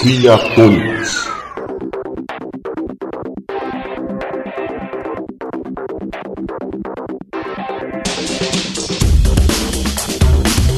[0.00, 1.28] Criatônicos.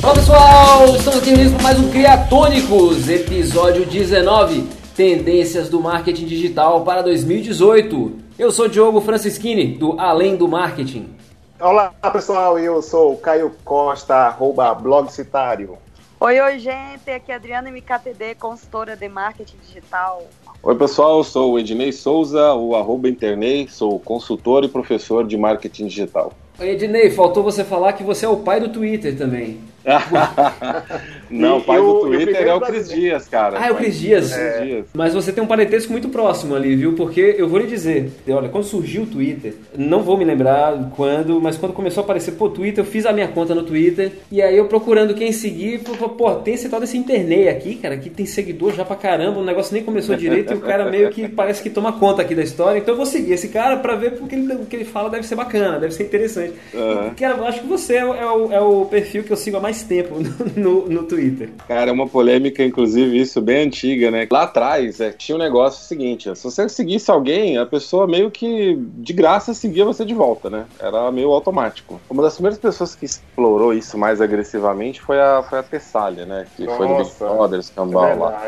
[0.02, 6.84] Olá pessoal, estamos aqui reunidos com mais um Criatônicos, episódio 19, Tendências do Marketing Digital
[6.84, 8.18] para 2018.
[8.36, 11.14] Eu sou Diogo Francischini, do Além do Marketing.
[11.60, 15.78] Olá pessoal, eu sou o Caio Costa, arroba blogcitário.
[16.24, 17.10] Oi, oi, gente.
[17.10, 20.22] Aqui é a Adriana MKTD, consultora de marketing digital.
[20.62, 21.18] Oi, pessoal.
[21.18, 26.32] Eu sou o Ednei Souza, o arroba Internei, sou consultor e professor de marketing digital.
[26.60, 29.58] Oi, Ednei, faltou você falar que você é o pai do Twitter também.
[31.32, 33.58] Não, o pai do Twitter é o Cris Dias, cara.
[33.58, 34.32] Ah, é o Cris Dias.
[34.32, 34.82] É.
[34.92, 36.94] Mas você tem um parentesco muito próximo ali, viu?
[36.94, 41.40] Porque eu vou lhe dizer, olha, quando surgiu o Twitter, não vou me lembrar quando,
[41.40, 44.42] mas quando começou a aparecer, pô, Twitter, eu fiz a minha conta no Twitter, e
[44.42, 48.10] aí eu procurando quem seguir, pô, pô tem esse tal desse internet aqui, cara, que
[48.10, 51.28] tem seguidor já pra caramba, o negócio nem começou direito e o cara meio que
[51.30, 54.12] parece que toma conta aqui da história, então eu vou seguir esse cara pra ver
[54.12, 56.54] porque ele, o que ele fala deve ser bacana, deve ser interessante.
[56.74, 57.08] Uhum.
[57.08, 59.56] E, cara, eu acho que você é, é, o, é o perfil que eu sigo
[59.56, 60.16] há mais tempo
[60.56, 61.21] no, no, Twitter.
[61.68, 64.26] Cara, é uma polêmica, inclusive, isso bem antiga, né?
[64.30, 68.76] Lá atrás é, tinha um negócio seguinte: se você seguisse alguém, a pessoa meio que
[68.96, 70.66] de graça seguia você de volta, né?
[70.78, 72.00] Era meio automático.
[72.10, 76.46] Uma das primeiras pessoas que explorou isso mais agressivamente foi a, foi a Tessália, né?
[76.56, 78.46] Que Nossa, foi do Big Brother, escambau é lá.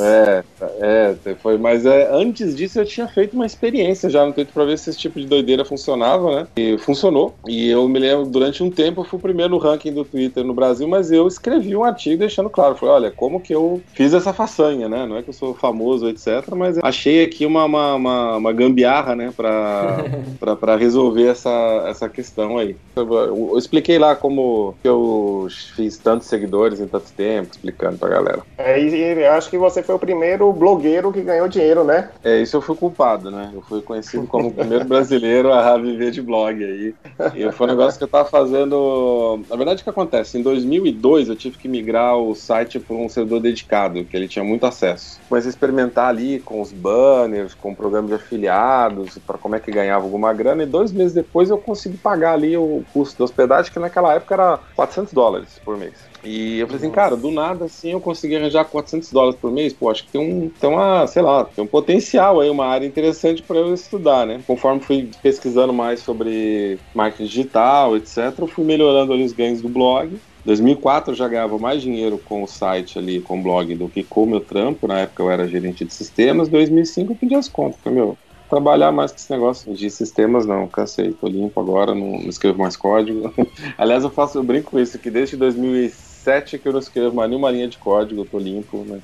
[0.00, 0.44] É,
[0.80, 4.64] é, foi, mas é, antes disso eu tinha feito uma experiência já no Twitter pra
[4.64, 6.48] ver se esse tipo de doideira funcionava, né?
[6.56, 7.34] E funcionou.
[7.46, 10.26] E eu me lembro, durante um tempo, eu fui o primeiro no ranking do Twitter
[10.26, 13.80] Twitter no Brasil, mas eu escrevi um artigo deixando claro, falei, olha, como que eu
[13.92, 15.06] fiz essa façanha, né?
[15.06, 19.14] Não é que eu sou famoso, etc, mas achei aqui uma, uma, uma, uma gambiarra,
[19.14, 22.76] né, pra, resolver essa, essa questão aí.
[22.96, 27.98] Eu, eu, eu, expliquei lá como que eu fiz tantos seguidores em tanto tempo, explicando
[27.98, 28.42] pra galera.
[28.58, 32.10] É, e acho que você foi o primeiro blogueiro que ganhou dinheiro, né?
[32.22, 33.50] É, isso eu fui culpado, né?
[33.54, 36.94] Eu fui conhecido como o primeiro brasileiro a viver de blog aí.
[37.34, 39.40] E foi um negócio que eu tava fazendo...
[39.48, 40.16] Na verdade, o que acontece?
[40.16, 40.38] acontece?
[40.38, 44.44] Em 2002 eu tive que migrar o site para um servidor dedicado, que ele tinha
[44.44, 45.20] muito acesso.
[45.28, 49.60] Comecei a experimentar ali com os banners, com o programa de afiliados, para como é
[49.60, 53.24] que ganhava alguma grana, e dois meses depois eu consegui pagar ali o custo da
[53.24, 55.94] hospedagem, que naquela época era 400 dólares por mês.
[56.24, 59.72] E eu falei assim, cara, do nada assim eu consegui arranjar 400 dólares por mês,
[59.72, 62.86] pô, acho que tem um, tem uma, sei lá, tem um potencial aí, uma área
[62.86, 64.40] interessante para eu estudar, né?
[64.46, 69.68] Conforme fui pesquisando mais sobre marketing digital, etc, eu fui melhorando ali os ganhos do
[69.68, 70.18] blog.
[70.46, 74.04] 2004 eu já ganhava mais dinheiro com o site ali, com o blog, do que
[74.04, 74.86] com o meu trampo.
[74.86, 76.48] Na época eu era gerente de sistemas.
[76.48, 77.80] 2005 eu pedi as contas.
[77.82, 78.16] Falei, meu,
[78.48, 80.68] trabalhar mais com esse negócio de sistemas, não.
[80.68, 83.34] Cansei, tô limpo agora, não, não escrevo mais código.
[83.76, 87.28] Aliás, eu faço, eu brinco com isso, que desde 2007 que eu não escrevo mais
[87.28, 89.02] nenhuma linha de código, eu tô limpo, né?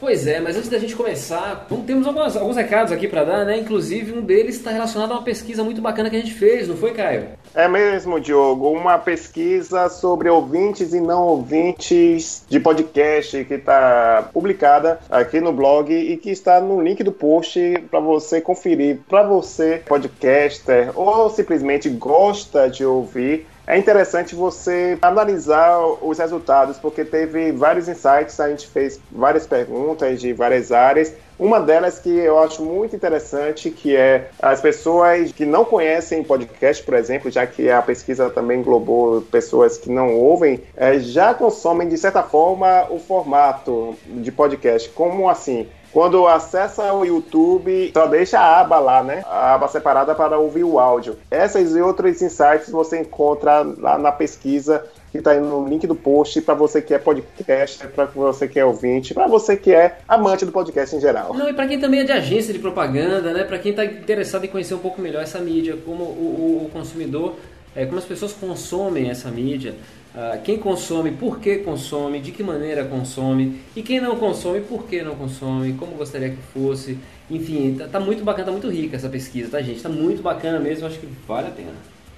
[0.00, 3.58] Pois é, mas antes da gente começar, temos alguns, alguns recados aqui para dar, né?
[3.58, 6.76] Inclusive, um deles está relacionado a uma pesquisa muito bacana que a gente fez, não
[6.76, 7.30] foi, Caio?
[7.52, 8.70] É mesmo, Diogo.
[8.70, 15.92] Uma pesquisa sobre ouvintes e não ouvintes de podcast que está publicada aqui no blog
[15.92, 17.58] e que está no link do post
[17.90, 19.00] para você conferir.
[19.08, 27.04] Para você, podcaster, ou simplesmente gosta de ouvir é interessante você analisar os resultados, porque
[27.04, 31.12] teve vários insights, a gente fez várias perguntas de várias áreas.
[31.38, 36.82] Uma delas que eu acho muito interessante, que é as pessoas que não conhecem podcast,
[36.82, 41.88] por exemplo, já que a pesquisa também englobou pessoas que não ouvem, é, já consomem,
[41.88, 44.88] de certa forma, o formato de podcast.
[44.88, 45.68] Como assim?
[45.92, 49.22] Quando acessa o YouTube, só deixa a aba lá, né?
[49.26, 51.16] A aba separada para ouvir o áudio.
[51.30, 56.40] Essas e outros insights você encontra lá na pesquisa que está no link do post
[56.42, 60.44] para você que é podcast, para você que é ouvinte, para você que é amante
[60.44, 61.32] do podcast em geral.
[61.32, 63.44] Não, e para quem também é de agência de propaganda, né?
[63.44, 67.36] Para quem está interessado em conhecer um pouco melhor essa mídia, como o, o consumidor,
[67.74, 69.74] é, como as pessoas consomem essa mídia.
[70.14, 74.84] Uh, quem consome, por que consome, de que maneira consome, e quem não consome, por
[74.84, 76.98] que não consome, como gostaria que fosse.
[77.30, 79.82] Enfim, tá, tá muito bacana, tá muito rica essa pesquisa, tá, gente?
[79.82, 81.74] Tá muito bacana mesmo, acho que vale a pena.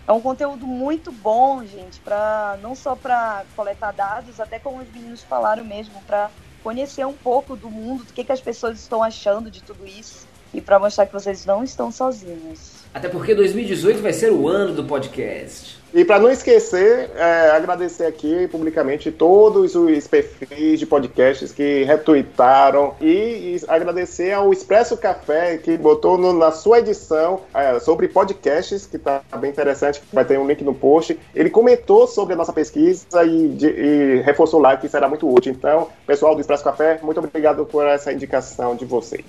[0.07, 4.93] É um conteúdo muito bom, gente, para não só para coletar dados, até como os
[4.93, 6.31] meninos falaram mesmo, para
[6.63, 10.27] conhecer um pouco do mundo, do que, que as pessoas estão achando de tudo isso
[10.53, 12.80] e para mostrar que vocês não estão sozinhos.
[12.93, 15.81] Até porque 2018 vai ser o ano do podcast.
[15.93, 22.95] E para não esquecer, é, agradecer aqui publicamente todos os perfis de podcasts que retweetaram
[23.01, 28.87] e, e agradecer ao Expresso Café que botou no, na sua edição é, sobre podcasts,
[28.87, 31.19] que está bem interessante, vai ter um link no post.
[31.35, 35.53] Ele comentou sobre a nossa pesquisa e, de, e reforçou lá que será muito útil.
[35.53, 39.25] Então, pessoal do Expresso Café, muito obrigado por essa indicação de vocês.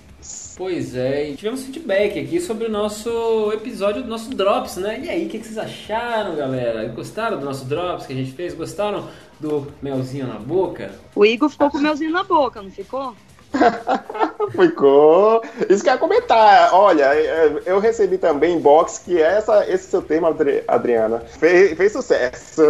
[0.57, 5.01] Pois é, e tivemos feedback aqui sobre o nosso episódio do nosso Drops, né?
[5.03, 6.87] E aí, o que, que vocês acharam, galera?
[6.89, 8.53] Gostaram do nosso Drops que a gente fez?
[8.53, 9.07] Gostaram
[9.39, 10.93] do melzinho na boca?
[11.15, 13.15] O Igor ficou com o melzinho na boca, não ficou?
[14.51, 15.41] Ficou.
[15.69, 16.73] Isso que eu ia comentar.
[16.73, 20.35] Olha, é, eu recebi também inbox que essa, esse seu tema,
[20.67, 22.61] Adriana, fez, fez sucesso.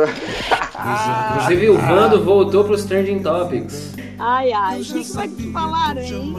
[1.32, 3.94] Inclusive, o Vando voltou para os Trending Topics.
[4.20, 6.36] Ai, ai, o que, que vai te falar, hein,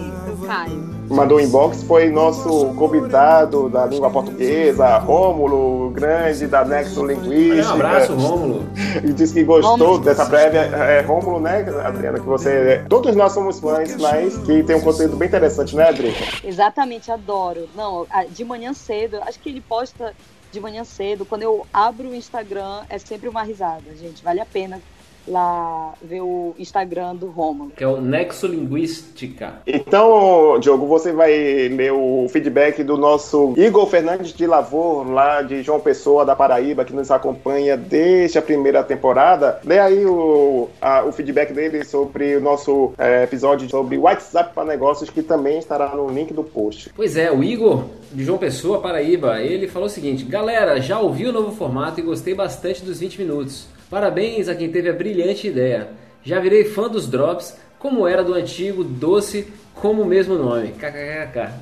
[0.46, 1.02] Caio?
[1.10, 7.68] Mandou inbox foi nosso convidado da língua portuguesa, Rômulo Grande, da Nexo Linguística.
[7.68, 8.64] Um abraço, Rômulo.
[9.02, 9.98] E disse que gostou Rômulo.
[9.98, 10.60] dessa prévia.
[10.60, 12.18] É, Rômulo, né, Adriana?
[12.18, 12.84] Que você.
[12.88, 16.16] Todos nós somos fãs, mas que tem um conteúdo bem interessante, né, Adriana?
[16.44, 17.68] Exatamente, adoro.
[17.74, 20.14] Não, de manhã cedo, acho que ele posta
[20.50, 21.24] de manhã cedo.
[21.24, 24.22] Quando eu abro o Instagram, é sempre uma risada, gente.
[24.22, 24.80] Vale a pena
[25.26, 27.72] lá ver o Instagram do Romulo.
[27.76, 29.54] Que é o Nexo Linguística.
[29.66, 31.32] Então, Diogo, você vai
[31.68, 36.84] ler o feedback do nosso Igor Fernandes de Lavor, lá de João Pessoa, da Paraíba,
[36.84, 39.60] que nos acompanha desde a primeira temporada.
[39.64, 44.64] Lê aí o, a, o feedback dele sobre o nosso é, episódio sobre WhatsApp para
[44.64, 46.90] negócios, que também estará no link do post.
[46.94, 51.26] Pois é, o Igor de João Pessoa, Paraíba, ele falou o seguinte: Galera, já ouvi
[51.26, 53.66] o novo formato e gostei bastante dos 20 minutos.
[53.92, 55.88] Parabéns a quem teve a brilhante ideia.
[56.24, 60.68] Já virei fã dos drops, como era do antigo doce como o mesmo nome.
[60.68, 61.52] KKKK.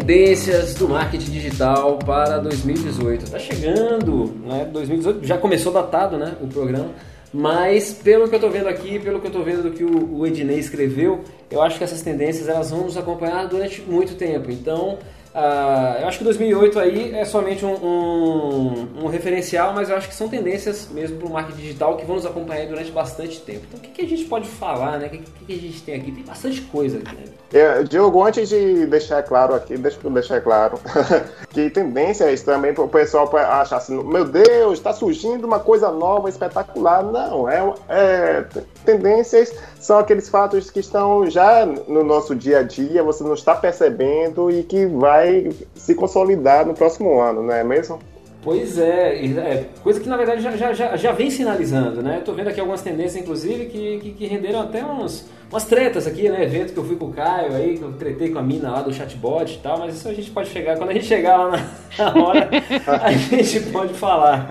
[0.03, 3.23] Tendências do marketing digital para 2018.
[3.23, 4.65] Está chegando, né?
[4.65, 6.35] 2018 já começou datado, né?
[6.41, 6.89] O programa.
[7.33, 10.27] Mas pelo que eu estou vendo aqui, pelo que eu estou vendo do que o
[10.27, 14.51] Ednei escreveu, eu acho que essas tendências elas vão nos acompanhar durante muito tempo.
[14.51, 14.99] Então
[15.33, 20.07] Uh, eu acho que 2008 aí é somente um, um, um, referencial, mas eu acho
[20.07, 23.61] que são tendências mesmo para o marketing digital que vão nos acompanhar durante bastante tempo.
[23.67, 25.07] Então, o que, que a gente pode falar, né?
[25.07, 26.11] O que, que, que, a gente tem aqui?
[26.11, 27.23] Tem bastante coisa aqui, né?
[27.51, 30.79] É, Diogo, antes de deixar claro aqui, deixa eu deixar claro
[31.49, 36.29] que tendências também para o pessoal achar assim, meu Deus, está surgindo uma coisa nova,
[36.29, 37.03] espetacular.
[37.03, 38.45] Não, é, é
[38.83, 43.55] tendências são aqueles fatos que estão já no nosso dia a dia, você não está
[43.55, 47.99] percebendo e que vai se consolidar no próximo ano, não é mesmo?
[48.43, 52.19] Pois é, é coisa que na verdade já, já, já vem sinalizando, né?
[52.19, 56.27] Estou vendo aqui algumas tendências, inclusive, que, que, que renderam até uns, umas tretas aqui,
[56.29, 56.43] né?
[56.43, 58.81] Evento que eu fui com o Caio aí, que eu tretei com a mina lá
[58.81, 61.51] do chatbot e tal, mas isso a gente pode chegar, quando a gente chegar lá
[61.95, 62.49] na hora,
[62.87, 64.47] a gente pode falar.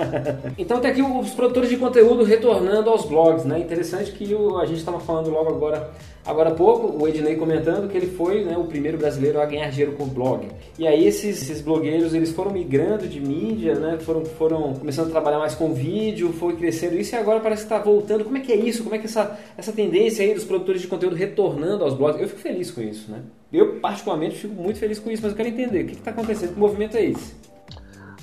[0.57, 3.59] Então tem aqui os produtores de conteúdo retornando aos blogs, né?
[3.59, 5.91] Interessante que o, a gente estava falando logo agora
[6.25, 9.69] Agora há pouco, o Ednei comentando que ele foi né, o primeiro brasileiro a ganhar
[9.71, 10.47] dinheiro com blog.
[10.79, 13.99] E aí esses, esses blogueiros eles foram migrando de mídia né?
[13.99, 17.75] Foram, foram começando a trabalhar mais com vídeo, foi crescendo isso e agora parece que
[17.75, 18.23] está voltando.
[18.23, 18.85] Como é que é isso?
[18.85, 22.21] Como é que essa, essa tendência aí dos produtores de conteúdo retornando aos blogs?
[22.21, 23.23] Eu fico feliz com isso, né?
[23.53, 26.55] Eu, particularmente, fico muito feliz com isso, mas eu quero entender o que está acontecendo,
[26.55, 27.35] que movimento é esse?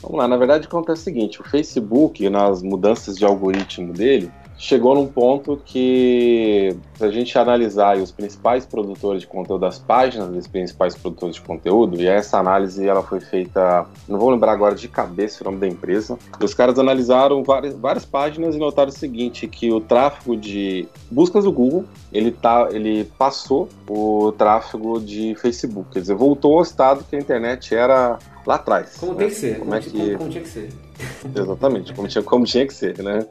[0.01, 4.93] Vamos lá, na verdade acontece o seguinte, o Facebook, nas mudanças de algoritmo dele, chegou
[4.93, 10.47] num ponto que, se a gente analisar os principais produtores de conteúdo, as páginas dos
[10.47, 14.89] principais produtores de conteúdo, e essa análise ela foi feita, não vou lembrar agora de
[14.89, 19.47] cabeça o nome da empresa, os caras analisaram várias, várias páginas e notaram o seguinte,
[19.47, 25.91] que o tráfego de buscas do Google, ele, tá, ele passou o tráfego de Facebook,
[25.93, 28.97] quer dizer, voltou ao estado que a internet era lá atrás.
[28.99, 29.19] Como né?
[29.19, 29.89] tem que ser, como, como, é que...
[29.91, 30.88] Como, como tinha que ser.
[31.35, 33.25] Exatamente, como tinha, como tinha que ser, né?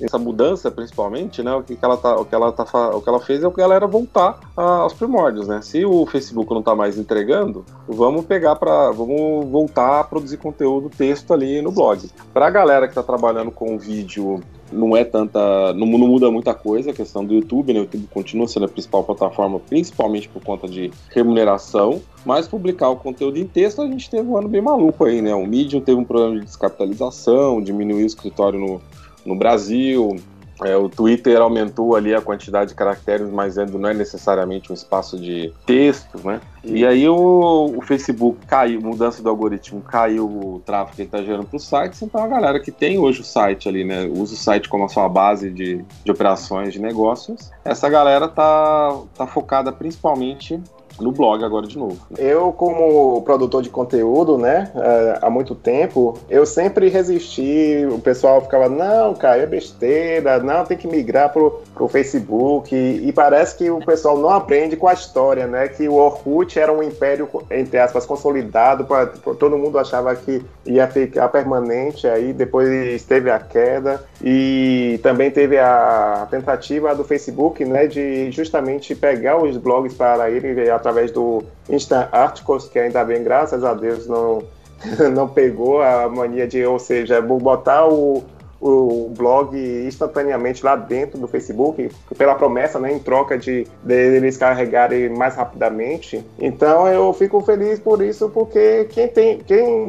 [0.00, 1.54] Essa mudança, principalmente, né?
[1.54, 3.52] O que, que ela tá, o que ela tá, o que ela fez é o
[3.52, 5.60] que ela era voltar aos primórdios, né?
[5.62, 10.90] Se o Facebook não tá mais entregando, vamos pegar para, vamos voltar a produzir conteúdo
[10.90, 12.10] texto ali no blog.
[12.32, 14.40] Para a galera que tá trabalhando com vídeo
[14.72, 15.72] não é tanta.
[15.74, 17.80] Não, não, muda muita coisa a questão do YouTube, né?
[17.80, 22.00] O YouTube continua sendo a principal plataforma, principalmente por conta de remuneração.
[22.24, 25.34] Mas publicar o conteúdo em texto, a gente teve um ano bem maluco aí, né?
[25.34, 28.80] O Medium teve um problema de descapitalização, diminuiu o escritório no,
[29.24, 30.16] no Brasil,
[30.64, 35.18] é, o Twitter aumentou ali a quantidade de caracteres, mas não é necessariamente um espaço
[35.18, 36.40] de texto, né?
[36.64, 41.46] E aí o, o, Facebook caiu, mudança do algoritmo, caiu o tráfego que está gerando
[41.46, 44.36] para os sites, então a galera que tem hoje o site ali, né, usa o
[44.36, 49.70] site como a sua base de, de operações de negócios, essa galera tá, tá focada
[49.70, 50.60] principalmente
[51.00, 51.96] no blog agora de novo.
[52.18, 58.40] Eu, como produtor de conteúdo, né, é, há muito tempo, eu sempre resisti, o pessoal
[58.40, 63.70] ficava, não, cara, é besteira, não, tem que migrar pro, pro Facebook, e, parece que
[63.70, 67.78] o pessoal não aprende com a história, né, que o Orkut era um império, entre
[67.78, 73.38] aspas, consolidado, pra, pra todo mundo achava que ia ficar permanente, aí depois teve a
[73.38, 80.30] queda, e também teve a tentativa do Facebook, né, de justamente pegar os blogs para
[80.30, 84.42] ele através do Instant Articles, que ainda bem, graças a Deus, não,
[85.12, 88.22] não pegou a mania de, ou seja, botar o,
[88.60, 94.36] o blog instantaneamente lá dentro do Facebook, pela promessa, né, em troca de, de eles
[94.36, 96.24] carregarem mais rapidamente.
[96.38, 99.88] Então eu fico feliz por isso, porque quem tem, quem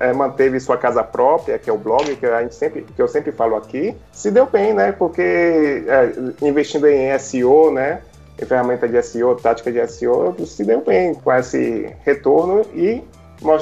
[0.00, 3.06] é, manteve sua casa própria, que é o blog, que a gente sempre, que eu
[3.06, 4.90] sempre falo aqui, se deu bem, né?
[4.90, 5.22] Porque
[5.86, 6.12] é,
[6.42, 8.00] investindo em SEO, né?
[8.40, 13.02] Em ferramenta de SEO, tática de SEO, se deu bem com esse retorno e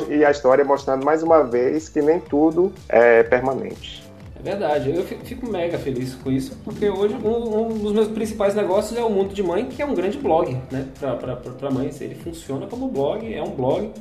[0.09, 4.02] e a história mostrando mais uma vez que nem tudo é permanente.
[4.38, 8.55] É verdade, eu fico mega feliz com isso, porque hoje um, um, dos meus principais
[8.55, 12.00] negócios é o Mundo de Mãe, que é um grande blog, né, para mães.
[12.00, 13.93] Ele funciona como blog, é um blog,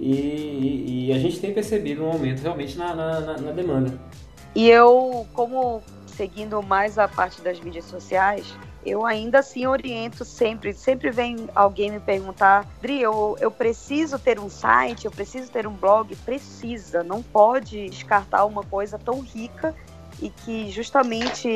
[0.00, 3.92] e, e, a gente tem percebido um aumento realmente na, na, na demanda.
[4.54, 10.72] E eu, como seguindo mais a parte das mídias sociais, eu ainda assim oriento sempre.
[10.72, 15.66] Sempre vem alguém me perguntar, Dri, eu, eu preciso ter um site, eu preciso ter
[15.66, 16.14] um blog.
[16.16, 19.74] Precisa, não pode descartar uma coisa tão rica
[20.20, 21.48] e que justamente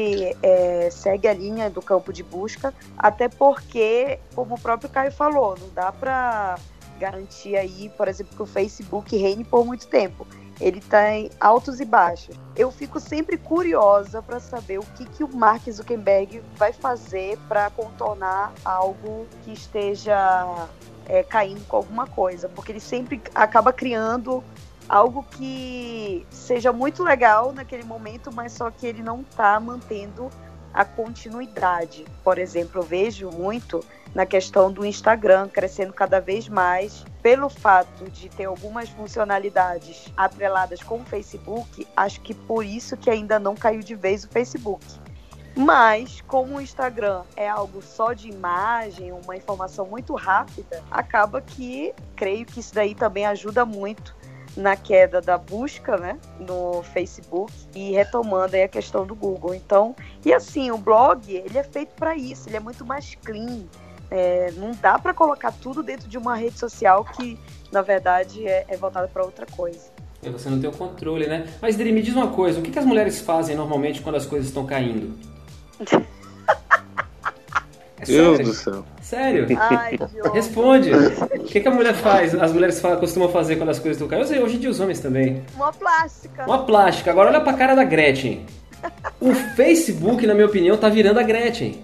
[0.42, 5.56] é, segue a linha do campo de busca, até porque, como o próprio Caio falou,
[5.58, 6.56] não dá para
[6.98, 10.26] garantir aí, por exemplo, que o Facebook reine por muito tempo
[10.60, 12.36] ele tem altos e baixos.
[12.56, 17.70] Eu fico sempre curiosa para saber o que, que o Mark Zuckerberg vai fazer para
[17.70, 20.68] contornar algo que esteja
[21.06, 24.42] é, caindo com alguma coisa, porque ele sempre acaba criando
[24.88, 30.30] algo que seja muito legal naquele momento, mas só que ele não está mantendo
[30.72, 32.04] a continuidade.
[32.24, 33.84] Por exemplo, eu vejo muito
[34.14, 40.82] na questão do Instagram crescendo cada vez mais pelo fato de ter algumas funcionalidades atreladas
[40.82, 44.84] com o Facebook, acho que por isso que ainda não caiu de vez o Facebook.
[45.56, 51.92] Mas, como o Instagram é algo só de imagem, uma informação muito rápida, acaba que
[52.14, 54.16] creio que isso daí também ajuda muito
[54.56, 59.54] na queda da busca, né, no Facebook e retomando aí a questão do Google.
[59.54, 63.64] Então, e assim, o blog, ele é feito para isso, ele é muito mais clean,
[64.10, 67.38] é, não dá para colocar tudo dentro de uma rede social que,
[67.70, 69.90] na verdade, é, é voltada para outra coisa.
[70.22, 71.46] E você não tem o controle, né?
[71.60, 74.26] Mas, Dri, me diz uma coisa: o que, que as mulheres fazem normalmente quando as
[74.26, 75.16] coisas estão caindo?
[78.00, 78.44] É Deus sério?
[78.44, 78.84] do céu.
[79.02, 79.46] Sério?
[79.58, 79.98] Ai,
[80.32, 80.90] Responde.
[80.92, 82.32] O que, que, a mulher faz?
[82.34, 84.22] As mulheres falam, costumam fazer quando as coisas estão caindo?
[84.22, 85.42] Eu sei, hoje em dia os homens também.
[85.56, 86.46] Uma plástica.
[86.46, 87.10] Uma plástica.
[87.10, 88.46] Agora olha pra cara da Gretchen.
[89.20, 91.82] O Facebook, na minha opinião, tá virando a Gretchen.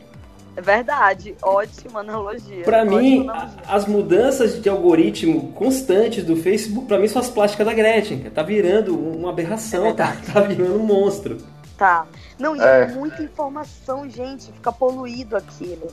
[0.56, 2.62] É verdade, ótima analogia.
[2.62, 3.62] Para mim, analogia.
[3.66, 8.30] as mudanças de algoritmo constantes do Facebook, para mim são as plásticas da Gretchen.
[8.30, 11.38] Tá virando uma aberração, é tá, tá virando um monstro.
[11.76, 12.06] Tá.
[12.38, 12.82] Não, e é.
[12.82, 15.88] é muita informação, gente, fica poluído aquilo.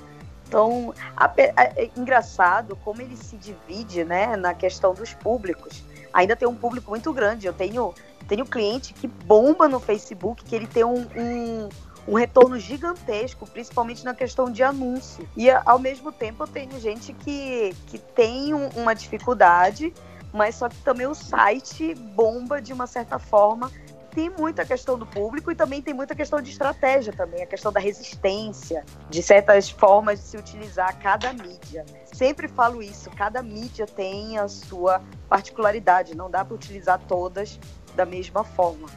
[0.47, 0.93] Então,
[1.37, 5.81] é engraçado como ele se divide, né, na questão dos públicos.
[6.13, 7.47] Ainda tem um público muito grande.
[7.47, 7.93] Eu tenho,
[8.27, 11.69] tenho cliente que bomba no Facebook, que ele tem um, um
[12.07, 15.27] um retorno gigantesco, principalmente na questão de anúncio.
[15.35, 19.93] E ao mesmo tempo eu tenho gente que, que tem um, uma dificuldade,
[20.33, 23.71] mas só que também o site bomba de uma certa forma.
[24.13, 27.71] Tem muita questão do público e também tem muita questão de estratégia também, a questão
[27.71, 31.85] da resistência, de certas formas de se utilizar cada mídia.
[32.11, 37.57] Sempre falo isso, cada mídia tem a sua particularidade, não dá para utilizar todas
[37.95, 38.89] da mesma forma.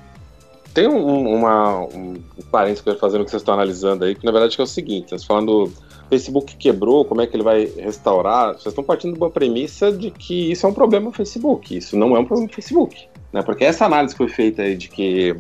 [0.75, 4.15] Tem um, uma, um, um parênteses que eu fazer no que vocês estão analisando aí,
[4.15, 5.73] que na verdade é o seguinte, vocês falando
[6.11, 8.55] Facebook quebrou, como é que ele vai restaurar?
[8.55, 11.77] Vocês estão partindo de uma premissa de que isso é um problema do Facebook.
[11.77, 13.09] Isso não é um problema do Facebook.
[13.33, 13.43] Né?
[13.43, 15.35] Porque essa análise foi feita aí de que.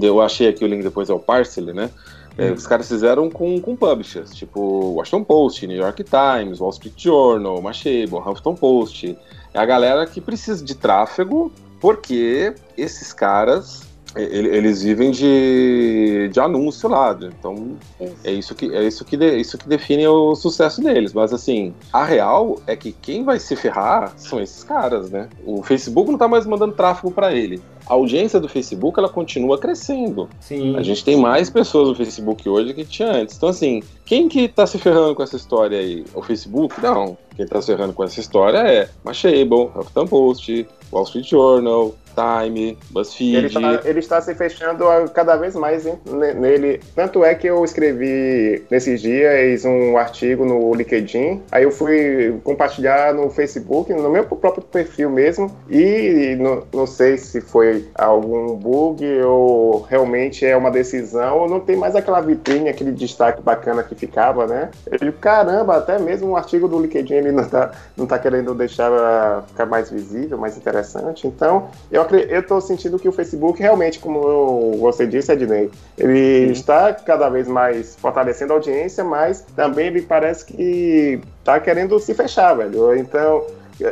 [0.00, 1.90] Eu achei aqui o link depois é o Parcel, né?
[2.38, 4.60] É, os caras fizeram com, com publishers, tipo
[4.94, 9.18] Washington Post, New York Times, Wall Street Journal, Mashable, Huffington Post.
[9.52, 16.88] É a galera que precisa de tráfego porque esses caras eles vivem de, de anúncio
[16.88, 17.76] lá, então
[18.24, 21.12] é isso que é isso que, de, isso que define o sucesso deles.
[21.12, 25.28] Mas assim, a real é que quem vai se ferrar são esses caras, né?
[25.44, 27.62] O Facebook não tá mais mandando tráfego para ele.
[27.86, 30.28] A audiência do Facebook ela continua crescendo.
[30.40, 30.76] Sim.
[30.76, 33.36] A gente tem mais pessoas no Facebook hoje do que tinha antes.
[33.36, 36.04] Então assim, quem que tá se ferrando com essa história aí?
[36.14, 36.80] O Facebook?
[36.80, 37.16] Não.
[37.36, 42.78] Quem tá se ferrando com essa história é Mashable, Huffington Post, Wall Street Journal, Time,
[42.90, 43.36] BuzzFeed.
[43.36, 44.84] Ele, tá, ele está se fechando
[45.14, 45.98] cada vez mais hein,
[46.36, 46.80] nele.
[46.94, 53.14] Tanto é que eu escrevi nesses dias um artigo no LinkedIn, aí eu fui compartilhar
[53.14, 59.04] no Facebook, no meu próprio perfil mesmo, e não, não sei se foi algum bug
[59.22, 64.46] ou realmente é uma decisão, não tem mais aquela vitrine, aquele destaque bacana que ficava,
[64.46, 64.70] né?
[64.90, 68.90] Ele, caramba, até mesmo um artigo do LinkedIn ele não está não tá querendo deixar
[69.48, 71.26] ficar mais visível, mais interessante.
[71.26, 76.52] Então, eu eu estou sentindo que o Facebook realmente, como você disse, Ednei, ele Sim.
[76.52, 82.14] está cada vez mais fortalecendo a audiência, mas também me parece que está querendo se
[82.14, 82.96] fechar, velho.
[82.96, 83.44] Então,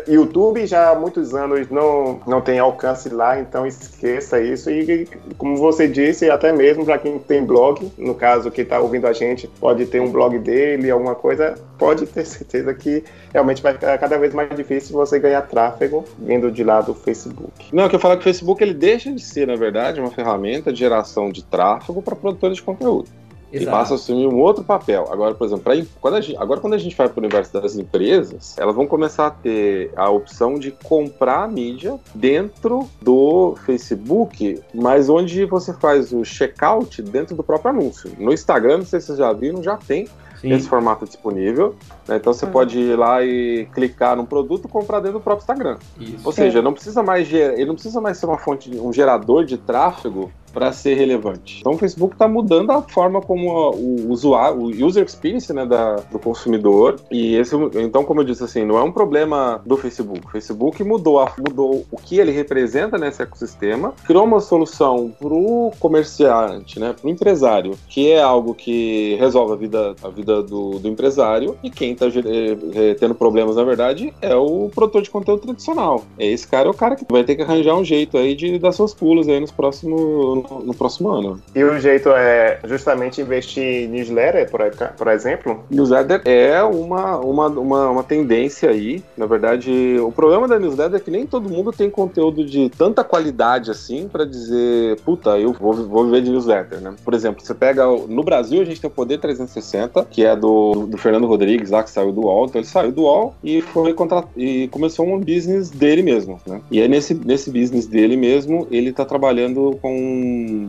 [0.07, 4.71] YouTube já há muitos anos não, não tem alcance lá, então esqueça isso.
[4.71, 9.07] E como você disse, até mesmo para quem tem blog, no caso que está ouvindo
[9.07, 13.73] a gente, pode ter um blog dele, alguma coisa, pode ter certeza que realmente vai
[13.73, 17.53] ficar cada vez mais difícil você ganhar tráfego vindo de lá do Facebook.
[17.73, 20.73] Não, eu quero falar que o Facebook ele deixa de ser, na verdade, uma ferramenta
[20.73, 23.09] de geração de tráfego para produtores de conteúdo.
[23.53, 23.63] Exato.
[23.63, 25.09] e passa a assumir um outro papel.
[25.11, 27.77] Agora, por exemplo, pra, quando gente, agora quando a gente vai para o universo das
[27.77, 34.61] empresas, elas vão começar a ter a opção de comprar a mídia dentro do Facebook,
[34.75, 38.13] mas onde você faz o checkout dentro do próprio anúncio.
[38.19, 40.09] No Instagram, não sei se vocês já viram, já tem
[40.41, 40.53] Sim.
[40.53, 41.75] esse formato disponível.
[42.07, 42.17] Né?
[42.17, 42.53] Então você uhum.
[42.53, 45.79] pode ir lá e clicar num produto e comprar dentro do próprio Instagram.
[45.99, 46.21] Isso.
[46.25, 49.59] Ou seja, não precisa mais ele não precisa mais ser uma fonte, um gerador de
[49.59, 51.59] tráfego para ser relevante.
[51.61, 55.97] Então o Facebook está mudando a forma como o usuário, o user experience né, da,
[56.11, 56.97] do consumidor.
[57.13, 60.27] E esse, então, como eu disse assim, não é um problema do Facebook.
[60.27, 65.33] O Facebook mudou, a, mudou o que ele representa nesse ecossistema, criou uma solução para
[65.33, 70.43] o comerciante, né, para o empresário, que é algo que resolve a vida, a vida
[70.43, 71.57] do, do empresário.
[71.63, 76.03] E quem está é, tendo problemas, na verdade, é o produtor de conteúdo tradicional.
[76.19, 78.73] Esse cara é o cara que vai ter que arranjar um jeito aí de dar
[78.73, 81.41] seus pulos aí nos próximos no, próximo ano.
[81.55, 84.61] E o jeito é justamente investir em newsletter, por,
[84.97, 85.65] por exemplo?
[85.71, 89.03] Newsletter é uma, uma, uma, uma tendência aí.
[89.17, 93.05] Na verdade, o problema da newsletter é que nem todo mundo tem conteúdo de tanta
[93.05, 96.95] qualidade assim para dizer, puta, eu vou, vou viver de newsletter, né?
[97.05, 97.87] Por exemplo, você pega.
[98.09, 101.83] No Brasil, a gente tem o Poder 360, que é do, do Fernando Rodrigues lá,
[101.83, 102.47] que saiu do UOL.
[102.47, 103.95] Então ele saiu do UOL e foi
[104.37, 106.61] e começou um business dele mesmo, né?
[106.71, 109.91] E aí nesse, nesse business dele mesmo, ele tá trabalhando com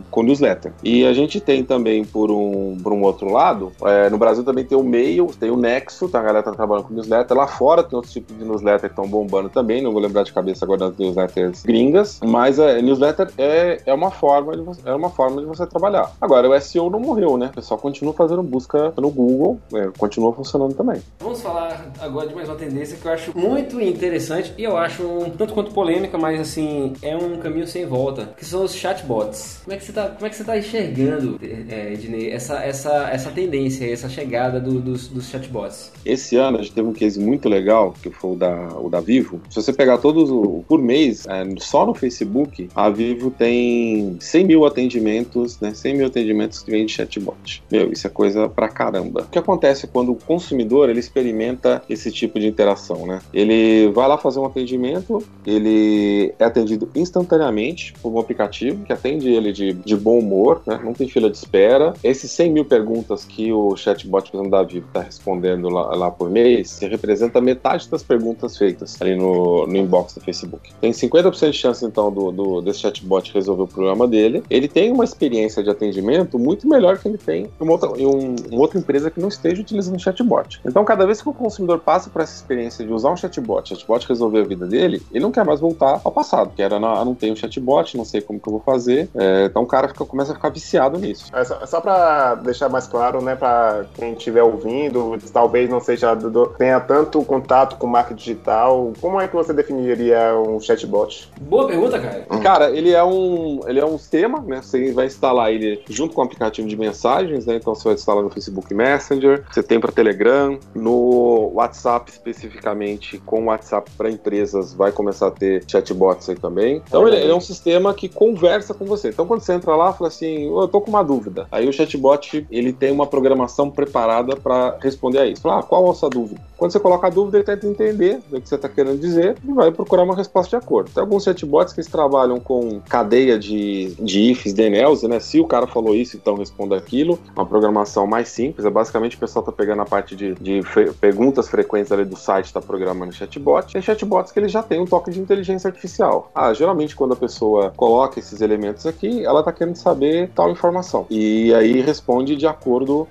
[0.10, 0.74] com, newsletter.
[0.84, 4.66] E a gente tem também, por um, por um outro lado, é, no Brasil também
[4.66, 6.20] tem o Mail, tem o Nexo, tá?
[6.20, 7.36] a galera tá trabalhando com newsletter.
[7.36, 10.34] Lá fora tem outros tipos de newsletter que estão bombando também, não vou lembrar de
[10.34, 15.10] cabeça agora das newsletters gringas, mas é, newsletter é, é, uma forma de é uma
[15.10, 16.12] forma de você trabalhar.
[16.22, 17.48] Agora, o SEO não morreu, né?
[17.48, 21.02] O pessoal continua fazendo busca no Google, é, continua funcionando também.
[21.20, 25.04] Vamos falar agora de mais uma tendência que eu acho muito interessante e eu acho
[25.04, 29.49] um tanto quanto polêmica, mas assim, é um caminho sem volta, que são os chatbots.
[29.64, 33.10] Como é que você está como é que você tá enxergando, é, Ednei, essa, essa,
[33.10, 35.92] essa tendência, essa chegada do, dos, dos chatbots?
[36.06, 39.00] Esse ano a gente teve um case muito legal, que foi o da, o da
[39.00, 39.42] Vivo.
[39.50, 40.30] Se você pegar todos,
[40.68, 45.74] por mês, é, só no Facebook, a Vivo tem 100 mil atendimentos, né?
[45.74, 47.64] 100 mil atendimentos que vem de chatbot.
[47.72, 49.22] Meu, isso é coisa pra caramba.
[49.22, 53.22] O que acontece quando o consumidor, ele experimenta esse tipo de interação, né?
[53.34, 59.39] Ele vai lá fazer um atendimento, ele é atendido instantaneamente por um aplicativo que atende
[59.40, 60.80] ele de, de bom humor, né?
[60.84, 61.94] Não tem fila de espera.
[62.04, 66.12] Esses 100 mil perguntas que o chatbot, por exemplo, da Vivo está respondendo lá, lá,
[66.12, 70.72] por mês, representa metade das perguntas feitas ali no, no inbox do Facebook.
[70.82, 74.44] Tem 50% de chance, então, do, do, desse chatbot resolver o problema dele.
[74.50, 78.06] Ele tem uma experiência de atendimento muito melhor que ele tem em uma outra, em
[78.06, 80.60] um, uma outra empresa que não esteja utilizando chatbot.
[80.66, 84.08] Então, cada vez que o consumidor passa por essa experiência de usar um chatbot, chatbot
[84.08, 87.16] resolver a vida dele, ele não quer mais voltar ao passado, que era, não, não
[87.16, 89.10] tenho chatbot, não sei como que eu vou fazer.
[89.16, 91.26] É, então, o cara fica, começa a ficar viciado nisso.
[91.34, 96.14] É só, só para deixar mais claro, né, para quem estiver ouvindo, talvez não seja
[96.16, 101.32] do, tenha tanto contato com marca digital, como é que você definiria um chatbot?
[101.42, 102.26] Boa pergunta, cara.
[102.42, 104.62] Cara, ele é um, ele é um sistema, né?
[104.62, 107.56] Você vai instalar ele junto com o aplicativo de mensagens, né?
[107.56, 113.46] Então você vai instalar no Facebook Messenger, você tem para Telegram, no WhatsApp especificamente, com
[113.46, 116.82] WhatsApp para empresas, vai começar a ter chatbots aí também.
[116.88, 119.12] Então ele, ele, é um sistema que conversa com você.
[119.20, 121.46] Então quando você entra lá, fala assim, oh, eu tô com uma dúvida.
[121.52, 125.42] Aí o chatbot ele tem uma programação preparada para responder a isso.
[125.42, 126.40] Fala, ah, qual é a sua dúvida?
[126.56, 129.52] Quando você coloca a dúvida, ele tenta entender o que você está querendo dizer e
[129.52, 130.90] vai procurar uma resposta de acordo.
[130.92, 135.20] Tem alguns chatbots que eles trabalham com cadeia de, de ifs, DNLs, né?
[135.20, 137.20] Se o cara falou isso, então responda aquilo.
[137.36, 138.66] Uma programação mais simples.
[138.66, 140.62] É basicamente o pessoal está pegando a parte de, de
[141.02, 143.74] perguntas frequentes ali do site, está programando chatbot.
[143.74, 146.32] Tem chatbots que eles já têm um toque de inteligência artificial.
[146.34, 151.06] Ah, geralmente quando a pessoa coloca esses elementos aqui, ela está querendo saber tal informação.
[151.10, 153.08] E aí responde de acordo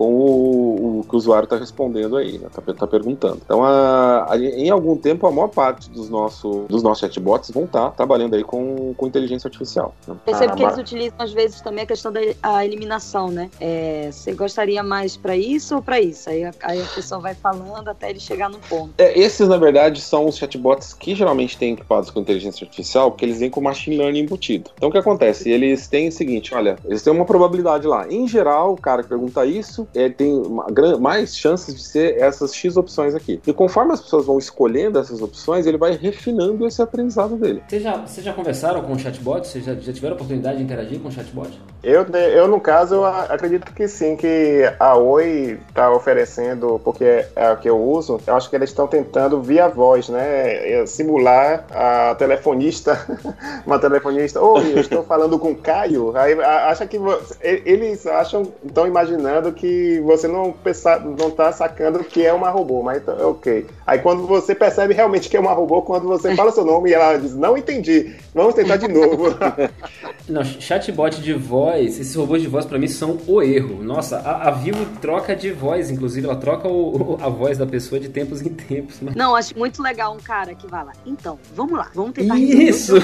[0.00, 2.48] com o, o que o usuário está respondendo aí, né?
[2.50, 3.38] Tá, tá perguntando.
[3.44, 7.64] Então, a, a, em algum tempo, a maior parte dos, nosso, dos nossos chatbots vão
[7.64, 9.94] estar tá trabalhando aí com, com inteligência artificial.
[10.08, 10.16] Né?
[10.24, 13.50] Percebo ah, que eles utilizam, às vezes, também a questão da a eliminação, né?
[13.60, 16.30] É, você gostaria mais para isso ou para isso?
[16.30, 18.94] Aí a, aí a pessoa vai falando até ele chegar no ponto.
[18.96, 23.26] É, esses, na verdade, são os chatbots que geralmente têm equipados com inteligência artificial, porque
[23.26, 24.70] eles vêm com machine learning embutido.
[24.78, 25.50] Então, o que acontece?
[25.50, 28.10] Eles têm o seguinte, olha, eles têm uma probabilidade lá.
[28.10, 30.66] Em geral, o cara que pergunta isso, ele é, tem uma,
[30.98, 33.40] mais chances de ser essas X opções aqui.
[33.46, 37.62] E conforme as pessoas vão escolhendo essas opções, ele vai refinando esse aprendizado dele.
[37.68, 39.46] Vocês já, vocês já conversaram com o chatbot?
[39.46, 41.50] Vocês já, já tiveram a oportunidade de interagir com o chatbot?
[41.82, 47.50] Eu, eu no caso, eu acredito que sim, que a Oi está oferecendo, porque é
[47.50, 50.80] o que eu uso, eu acho que eles estão tentando via voz, né?
[50.80, 53.06] É, simular a telefonista,
[53.66, 56.16] uma telefonista, oi, eu estou falando com o Caio.
[56.16, 56.98] Aí acha que
[57.42, 62.82] eles acham, estão imaginando que você não, pensa, não tá sacando que é uma robô,
[62.82, 63.66] mas tá, ok.
[63.86, 66.94] Aí quando você percebe realmente que é uma robô, quando você fala seu nome e
[66.94, 69.36] ela diz, não entendi, vamos tentar de novo.
[70.28, 73.82] não, chatbot de voz, esses robôs de voz para mim são o erro.
[73.82, 77.98] Nossa, a, a, Vivo troca de voz, inclusive, ela troca o, a voz da pessoa
[77.98, 78.98] de tempos em tempos.
[79.00, 79.14] Mas...
[79.14, 80.92] Não, acho muito legal um cara que vai lá.
[81.06, 82.94] Então, vamos lá, vamos tentar Isso!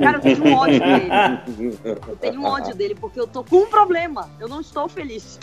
[0.00, 1.08] Cara, eu tenho um ódio dele.
[2.08, 4.28] Eu tenho um ódio dele porque eu tô com um problema.
[4.40, 5.38] Eu não estou feliz.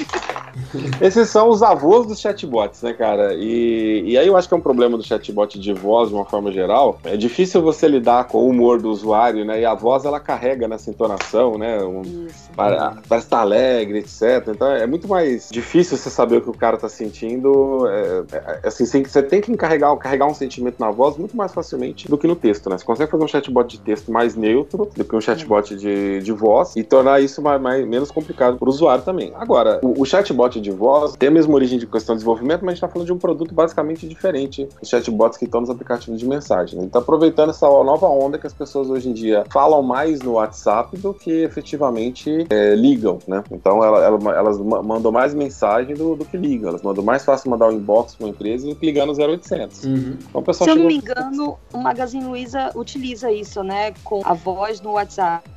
[1.01, 3.33] Esses são os avós dos chatbots, né, cara?
[3.33, 6.25] E, e aí eu acho que é um problema do chatbot de voz, de uma
[6.25, 6.99] forma geral.
[7.03, 9.61] É difícil você lidar com o humor do usuário, né?
[9.61, 11.83] E a voz, ela carrega nessa entonação, né?
[11.83, 14.47] Um, para, parece estar alegre, etc.
[14.47, 17.87] Então é muito mais difícil você saber o que o cara tá sentindo.
[17.87, 22.07] É, é, assim, você tem que encarregar, carregar um sentimento na voz muito mais facilmente
[22.07, 22.77] do que no texto, né?
[22.77, 26.31] Você consegue fazer um chatbot de texto mais neutro do que um chatbot de, de
[26.31, 29.33] voz e tornar isso mais, mais menos complicado para o usuário também.
[29.35, 32.69] Agora, o, o chatbot de voz tem a mesma origem de questão de desenvolvimento, mas
[32.69, 36.19] a gente está falando de um produto basicamente diferente dos chatbots que estão nos aplicativos
[36.19, 36.77] de mensagem.
[36.77, 40.33] Ele está aproveitando essa nova onda que as pessoas hoje em dia falam mais no
[40.33, 43.43] WhatsApp do que efetivamente é, ligam, né?
[43.51, 46.69] Então ela, ela, elas mandam mais mensagem do, do, que ligam.
[46.69, 49.83] Elas mandam mais fácil mandar um inbox para uma empresa do que ligar no 0800.
[49.83, 50.17] Uhum.
[50.29, 53.93] Então, o pessoal Se eu não me engano, o Magazine Luiza utiliza isso, né?
[54.03, 55.49] Com a voz no WhatsApp,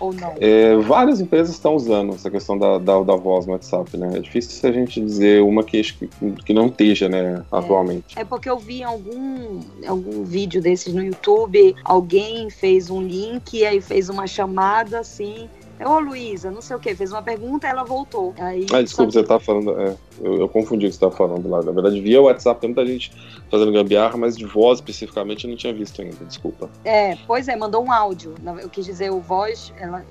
[0.00, 0.34] ou não?
[0.40, 4.15] É, várias empresas estão usando essa questão da, da, da voz no WhatsApp, né?
[4.16, 7.56] É difícil a gente dizer uma que, que não esteja, né, é.
[7.56, 8.18] atualmente.
[8.18, 13.64] É porque eu vi algum, algum vídeo desses no YouTube, alguém fez um link e
[13.64, 15.48] aí fez uma chamada assim
[15.84, 18.34] Ô, Luísa, não sei o que, fez uma pergunta, ela voltou.
[18.38, 19.78] Aí, ah, desculpa, você tá falando.
[19.78, 21.62] É, eu, eu, confundi o que você tá falando lá.
[21.62, 23.12] Na verdade, via WhatsApp tem muita gente
[23.50, 26.70] fazendo gambiarra, mas de voz especificamente eu não tinha visto ainda, desculpa.
[26.84, 28.34] É, pois é, mandou um áudio.
[28.60, 30.04] Eu quis dizer, o voz, ela,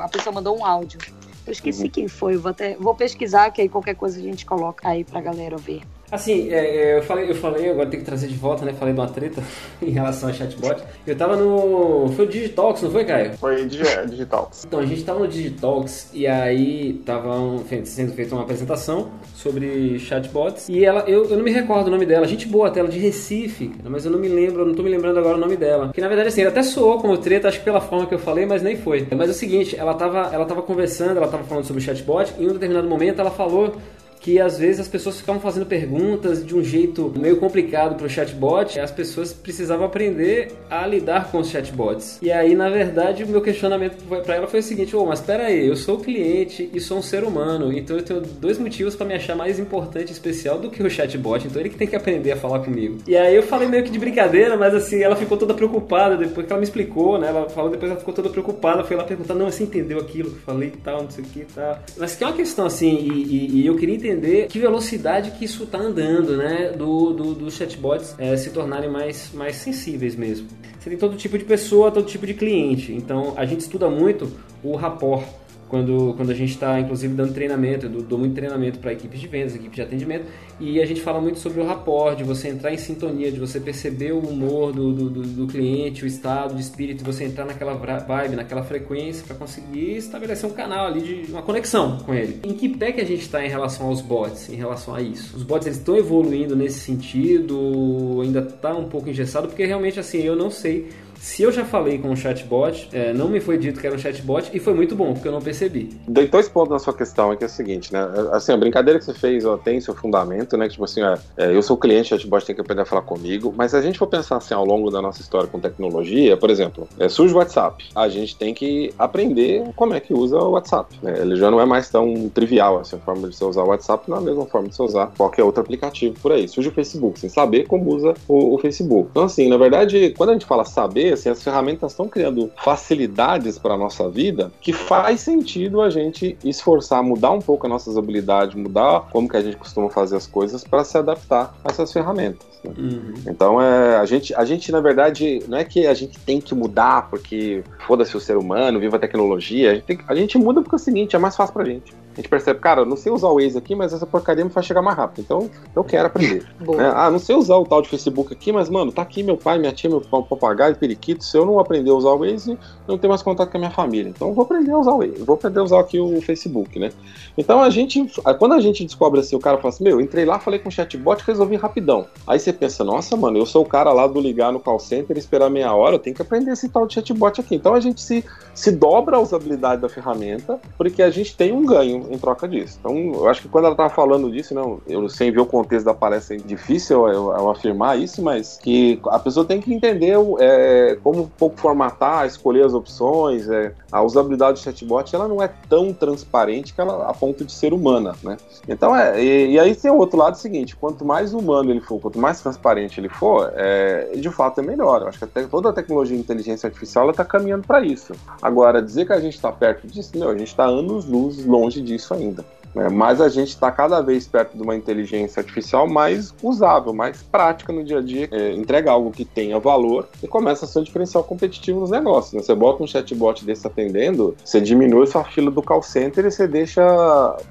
[0.00, 0.98] a pessoa mandou um áudio.
[1.46, 1.90] Eu esqueci uhum.
[1.90, 5.20] quem foi, vou até vou pesquisar, que aí qualquer coisa a gente coloca aí pra
[5.20, 5.82] galera ver.
[6.12, 8.74] Assim, é, é, eu, falei, eu falei, agora tem que trazer de volta, né?
[8.74, 9.42] Falei de uma treta
[9.80, 10.82] em relação a chatbot.
[11.06, 12.12] Eu tava no.
[12.14, 13.32] Foi o Digitalks, não foi, Caio?
[13.38, 14.66] Foi é, Digitalks.
[14.66, 19.98] Então, a gente tava no Digitalks e aí tava um, sendo feita uma apresentação sobre
[20.00, 20.68] chatbots.
[20.68, 22.98] E ela, eu, eu não me recordo o nome dela, gente boa até, ela de
[22.98, 25.92] Recife, mas eu não me lembro, eu não tô me lembrando agora o nome dela.
[25.94, 28.18] Que na verdade, assim, ela até soou como treta, acho que pela forma que eu
[28.18, 29.06] falei, mas nem foi.
[29.16, 32.44] Mas é o seguinte, ela tava, ela tava conversando, ela tava falando sobre chatbot, e
[32.44, 33.76] em um determinado momento ela falou
[34.22, 38.08] que às vezes as pessoas ficavam fazendo perguntas de um jeito meio complicado para o
[38.08, 42.18] chatbot, as pessoas precisavam aprender a lidar com os chatbots.
[42.22, 45.46] E aí, na verdade, o meu questionamento para ela foi o seguinte: oh, mas espera
[45.46, 49.06] aí, eu sou cliente e sou um ser humano, então eu tenho dois motivos para
[49.06, 51.96] me achar mais importante e especial do que o chatbot, então ele que tem que
[51.96, 52.98] aprender a falar comigo.
[53.06, 56.46] E aí eu falei meio que de brincadeira, mas assim, ela ficou toda preocupada depois
[56.46, 57.28] que ela me explicou, né?
[57.28, 60.36] Ela falou depois ela ficou toda preocupada, foi lá perguntar: não, você entendeu aquilo que
[60.36, 61.80] eu falei e tal, não sei o que tal.
[61.96, 65.32] Mas que é uma questão assim, e, e, e eu queria entender entender que velocidade
[65.32, 66.72] que isso está andando, né?
[66.76, 70.48] Do, do, dos chatbots é, se tornarem mais, mais sensíveis mesmo.
[70.78, 72.92] Você tem todo tipo de pessoa, todo tipo de cliente.
[72.92, 74.30] Então a gente estuda muito
[74.62, 75.24] o rapport
[75.72, 79.26] quando, quando a gente está, inclusive, dando treinamento, eu dou muito treinamento para equipes de
[79.26, 80.26] vendas, equipes de atendimento,
[80.60, 83.58] e a gente fala muito sobre o rapport, de você entrar em sintonia, de você
[83.58, 88.36] perceber o humor do, do, do, cliente, o estado de espírito, você entrar naquela vibe,
[88.36, 92.38] naquela frequência, para conseguir estabelecer um canal ali de uma conexão com ele.
[92.44, 95.34] Em que pé que a gente está em relação aos bots, em relação a isso?
[95.34, 100.18] Os bots eles estão evoluindo nesse sentido, ainda está um pouco engessado, porque realmente assim,
[100.18, 100.90] eu não sei
[101.22, 103.98] se eu já falei com um chatbot, é, não me foi dito que era um
[103.98, 105.88] chatbot e foi muito bom, porque eu não percebi.
[106.08, 108.00] Dei dois pontos na sua questão, que é o seguinte, né?
[108.32, 110.68] Assim, a brincadeira que você fez ó, tem seu fundamento, né?
[110.68, 113.70] Tipo assim, é, é, eu sou cliente, chatbot tem que aprender a falar comigo, mas
[113.70, 116.88] se a gente for pensar assim ao longo da nossa história com tecnologia, por exemplo,
[116.98, 120.98] é, surge o WhatsApp, a gente tem que aprender como é que usa o WhatsApp,
[121.00, 121.20] né?
[121.20, 124.10] Ele já não é mais tão trivial, assim, a forma de você usar o WhatsApp
[124.10, 126.48] não é a mesma forma de você usar qualquer outro aplicativo por aí.
[126.48, 129.08] Surge o Facebook, sem saber como usa o, o Facebook.
[129.12, 133.58] Então, assim, na verdade, quando a gente fala saber, assim, as ferramentas estão criando facilidades
[133.58, 137.96] para a nossa vida que faz sentido a gente esforçar, mudar um pouco as nossas
[137.96, 141.92] habilidades, mudar como que a gente costuma fazer as coisas para se adaptar a essas
[141.92, 142.46] ferramentas.
[142.64, 142.72] Né?
[142.76, 143.14] Uhum.
[143.26, 146.54] Então, é, a, gente, a gente, na verdade, não é que a gente tem que
[146.54, 150.60] mudar porque foda-se o ser humano, viva a tecnologia, a gente, tem, a gente muda
[150.62, 152.96] porque é o seguinte, é mais fácil para a gente a gente percebe, cara, não
[152.96, 155.24] sei usar o Waze aqui, mas essa porcaria me faz chegar mais rápido.
[155.24, 156.46] Então, eu quero aprender.
[156.60, 156.92] né?
[156.94, 159.58] Ah, não sei usar o tal de Facebook aqui, mas, mano, tá aqui meu pai,
[159.58, 161.24] minha tia, meu papagaio, periquito.
[161.24, 163.60] Se eu não aprender a usar o Waze, eu não tenho mais contato com a
[163.60, 164.10] minha família.
[164.10, 165.22] Então, eu vou aprender a usar o Waze.
[165.24, 166.90] Vou aprender a usar aqui o Facebook, né?
[167.36, 168.06] Então, a gente,
[168.38, 170.72] quando a gente descobre assim, o cara fala assim, meu, entrei lá, falei com o
[170.72, 172.06] chatbot, resolvi rapidão.
[172.26, 175.16] Aí você pensa, nossa, mano, eu sou o cara lá do ligar no call center
[175.16, 177.54] e esperar meia hora, eu tenho que aprender esse tal de chatbot aqui.
[177.54, 178.22] Então, a gente se,
[178.54, 182.78] se dobra a usabilidade da ferramenta, porque a gente tem um ganho em troca disso.
[182.80, 185.84] Então, eu acho que quando ela estava falando disso, não, eu sem ver o contexto
[185.84, 190.16] da palestra, é difícil eu, eu, afirmar isso, mas que a pessoa tem que entender
[190.38, 195.42] é, como um pouco formatar, escolher as opções, é, a usabilidade do chatbot ela não
[195.42, 198.36] é tão transparente que ela a ponto de ser humana, né?
[198.66, 202.00] Então é e, e aí tem o outro lado seguinte, quanto mais humano ele for,
[202.00, 205.02] quanto mais transparente ele for, é, de fato é melhor.
[205.02, 208.14] Eu acho que até toda a tecnologia de inteligência artificial ela está caminhando para isso.
[208.40, 211.80] Agora dizer que a gente está perto disso, não, a gente está anos luz longe
[211.80, 212.44] disso ainda.
[212.74, 212.88] Né?
[212.88, 217.72] Mas a gente está cada vez perto de uma inteligência artificial mais usável, mais prática
[217.72, 220.82] no dia a dia, é, entrega algo que tenha valor e começa a ser um
[220.82, 222.32] diferencial competitivo nos negócios.
[222.32, 222.42] Né?
[222.42, 226.46] Você bota um chatbot desse atendendo, você diminui sua fila do call center e você
[226.46, 226.82] deixa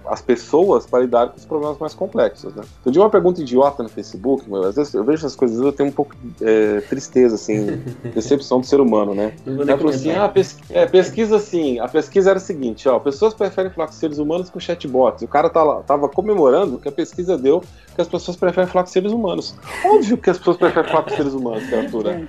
[0.08, 2.54] as pessoas para lidar com os problemas mais complexos.
[2.54, 2.64] Né?
[2.86, 5.72] Eu digo uma pergunta idiota no Facebook, meu, às vezes eu vejo essas coisas, eu
[5.72, 7.82] tenho um pouco de é, tristeza, assim,
[8.14, 9.34] decepção do ser humano, né?
[9.46, 10.32] Ela falou assim, ah,
[10.70, 14.48] é, pesquisa assim, a pesquisa era a seguinte, ó, pessoas preferem falar com seres humanos
[14.48, 18.38] que com chatbot o cara tá tava comemorando que a pesquisa deu que as pessoas
[18.38, 19.56] preferem falar com seres humanos.
[19.86, 22.26] Óbvio que as pessoas preferem falar com seres humanos, criatura.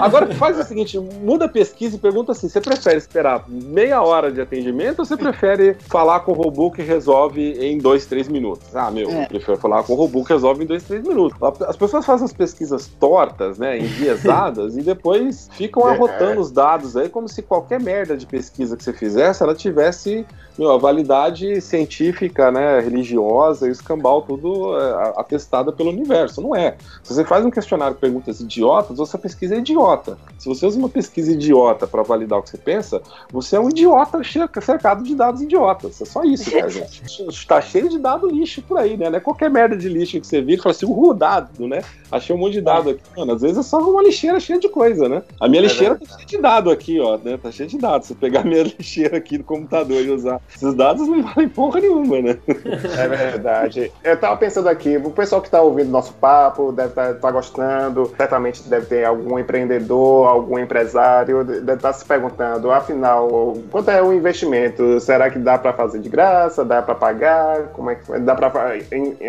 [0.00, 4.32] Agora faz o seguinte, muda a pesquisa e pergunta assim: você prefere esperar meia hora
[4.32, 8.74] de atendimento ou você prefere falar com o robô que resolve em dois, três minutos?
[8.74, 9.24] Ah, meu, é.
[9.24, 11.38] eu prefiro falar com o robô que resolve em dois, três minutos.
[11.66, 15.92] As pessoas fazem as pesquisas tortas, né, enviesadas, e depois ficam é.
[15.92, 20.26] arrotando os dados aí como se qualquer merda de pesquisa que você fizesse, ela tivesse
[20.58, 26.40] meu, a validade científica científica, né, religiosa e escambau tudo é, atestada pelo universo.
[26.40, 26.76] Não é.
[27.02, 30.16] Se você faz um questionário com perguntas idiotas, você pesquisa é idiota.
[30.38, 33.68] Se você usa uma pesquisa idiota para validar o que você pensa, você é um
[33.68, 34.20] idiota
[34.60, 36.00] cercado de dados idiotas.
[36.00, 37.02] É só isso, cara, gente.
[37.28, 39.10] Está cheio de dado lixo por aí, né?
[39.10, 41.82] Não é qualquer merda de lixo que você vira e fala assim, uh, dado, né?
[42.10, 43.02] Achei um monte de dado aqui.
[43.16, 45.22] Mano, às vezes é só uma lixeira cheia de coisa, né?
[45.40, 47.36] A minha é lixeira tá cheia de dado aqui, ó, né?
[47.36, 48.06] Tá cheia de dados.
[48.06, 51.80] Se eu pegar minha lixeira aqui no computador e usar esses dados, não valem porra
[51.80, 52.38] nenhuma, né?
[52.96, 53.92] É verdade.
[54.02, 57.30] Eu tava pensando aqui, o pessoal que tá ouvindo nosso papo deve estar tá, tá
[57.30, 63.90] gostando, certamente deve ter algum empreendedor, algum empresário, deve estar tá se perguntando, afinal, quanto
[63.90, 65.00] é o investimento?
[65.00, 66.64] Será que dá para fazer de graça?
[66.64, 67.68] Dá para pagar?
[67.72, 68.76] Como é que dá para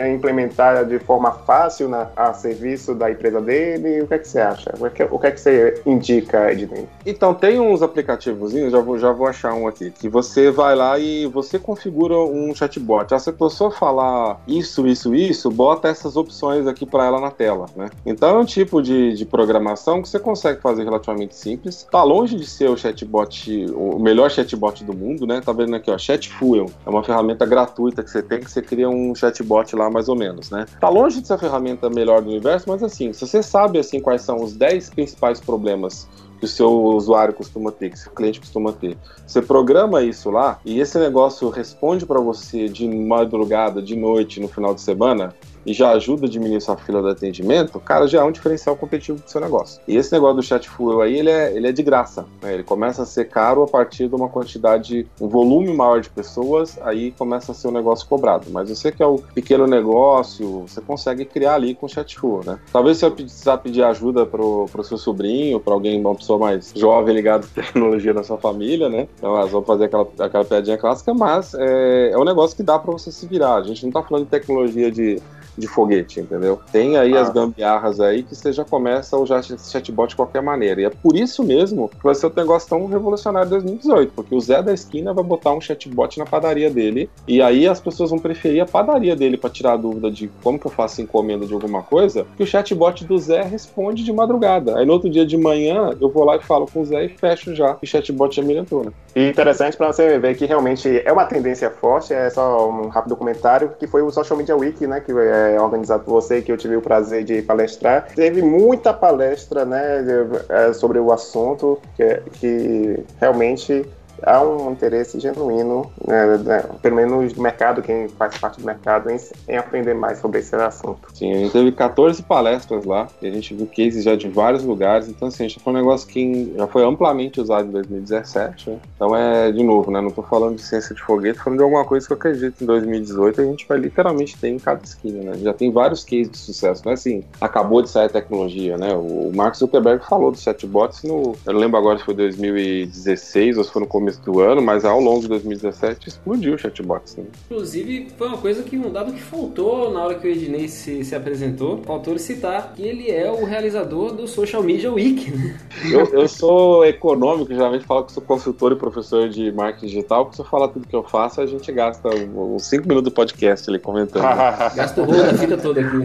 [0.09, 4.01] implementar de forma fácil na, a serviço da empresa dele?
[4.01, 4.73] O que é que você acha?
[4.79, 6.87] O que, o que é que você indica, Ednei?
[7.05, 10.97] Então, tem uns aplicativos, já vou, já vou achar um aqui, que você vai lá
[10.99, 13.13] e você configura um chatbot.
[13.13, 17.31] Ah, se a pessoa falar isso, isso, isso, bota essas opções aqui para ela na
[17.31, 17.89] tela, né?
[18.05, 21.87] Então é um tipo de, de programação que você consegue fazer relativamente simples.
[21.89, 25.41] Tá longe de ser o chatbot, o melhor chatbot do mundo, né?
[25.41, 26.67] Tá vendo aqui, ó, Chatfuel.
[26.85, 30.15] É uma ferramenta gratuita que você tem, que você cria um chatbot lá mais ou
[30.15, 30.65] menos, né?
[30.79, 33.99] Tá longe de ser a ferramenta melhor do universo, mas assim, se você sabe assim
[33.99, 36.07] quais são os 10 principais problemas
[36.45, 38.95] que o seu usuário costuma ter, que o seu cliente costuma ter.
[39.25, 44.47] Você programa isso lá e esse negócio responde para você de madrugada, de noite, no
[44.47, 45.33] final de semana,
[45.65, 49.19] e já ajuda a diminuir sua fila de atendimento, cara, já é um diferencial competitivo
[49.19, 49.81] do seu negócio.
[49.87, 52.25] E esse negócio do chat fuel aí, ele é, ele é de graça.
[52.41, 52.53] Né?
[52.53, 56.77] Ele começa a ser caro a partir de uma quantidade, um volume maior de pessoas,
[56.81, 58.47] aí começa a ser um negócio cobrado.
[58.51, 62.59] Mas você que é o pequeno negócio, você consegue criar ali com o chat né?
[62.71, 67.13] Talvez você precisar pedir ajuda pro, pro seu sobrinho, para alguém, uma pessoa mais jovem
[67.13, 69.07] ligada à tecnologia na sua família, né?
[69.17, 72.79] Então elas vão fazer aquela, aquela piadinha clássica, mas é, é um negócio que dá
[72.79, 73.55] para você se virar.
[73.55, 75.21] A gente não tá falando de tecnologia de
[75.57, 76.59] de foguete, entendeu?
[76.71, 77.21] Tem aí ah.
[77.21, 80.81] as gambiarras aí que você já começa o chatbot de qualquer maneira.
[80.81, 84.35] E é por isso mesmo que vai ser um negócio tão revolucionário em 2018, porque
[84.35, 88.09] o Zé da esquina vai botar um chatbot na padaria dele, e aí as pessoas
[88.09, 91.45] vão preferir a padaria dele para tirar a dúvida de como que eu faço encomenda
[91.45, 94.77] de alguma coisa, que o chatbot do Zé responde de madrugada.
[94.77, 97.09] Aí no outro dia de manhã eu vou lá e falo com o Zé e
[97.09, 97.77] fecho já.
[97.81, 98.91] E o chatbot já me entrou, né?
[99.15, 103.15] E interessante para você ver que realmente é uma tendência forte, é só um rápido
[103.15, 106.51] comentário, que foi o Social Media Week, né, que é é, organizado por você, que
[106.51, 108.07] eu tive o prazer de palestrar.
[108.15, 110.03] Teve muita palestra né,
[110.49, 113.85] é, sobre o assunto, que, que realmente
[114.23, 119.09] há um interesse genuíno, né, né, pelo menos do mercado, quem faz parte do mercado,
[119.09, 121.07] em, em, aprender mais sobre esse assunto.
[121.13, 124.63] Sim, a gente teve 14 palestras lá, e a gente viu cases já de vários
[124.63, 128.77] lugares, então assim, já foi um negócio que já foi amplamente usado em 2017, né?
[128.95, 131.85] então é, de novo, né, não estou falando de ciência de foguete, falando de alguma
[131.85, 135.37] coisa que eu acredito em 2018 a gente vai literalmente ter em cada esquina, né,
[135.37, 138.93] já tem vários cases de sucesso, não é assim, acabou de sair a tecnologia, né,
[138.93, 143.71] o Mark Zuckerberg falou dos chatbots no, eu lembro agora se foi 2016 ou se
[143.71, 147.15] foi no começo começo do ano, mas ao longo de 2017 explodiu o chatbots.
[147.15, 147.25] Né?
[147.49, 151.03] Inclusive, foi uma coisa que um dado que faltou na hora que o Ednei se,
[151.03, 155.31] se apresentou, faltou citar que ele é o realizador do Social Media Week.
[155.31, 155.57] Né?
[155.91, 160.35] Eu, eu sou econômico, geralmente falo que sou consultor e professor de marketing digital, porque
[160.35, 163.69] se eu falar tudo que eu faço, a gente gasta uns 5 minutos do podcast
[163.69, 164.25] ali comentando.
[164.75, 165.97] Gasta o rolo da fita toda aqui.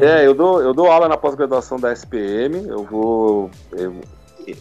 [0.00, 3.50] É, eu dou, eu dou aula na pós-graduação da SPM, eu vou.
[3.72, 3.94] Eu,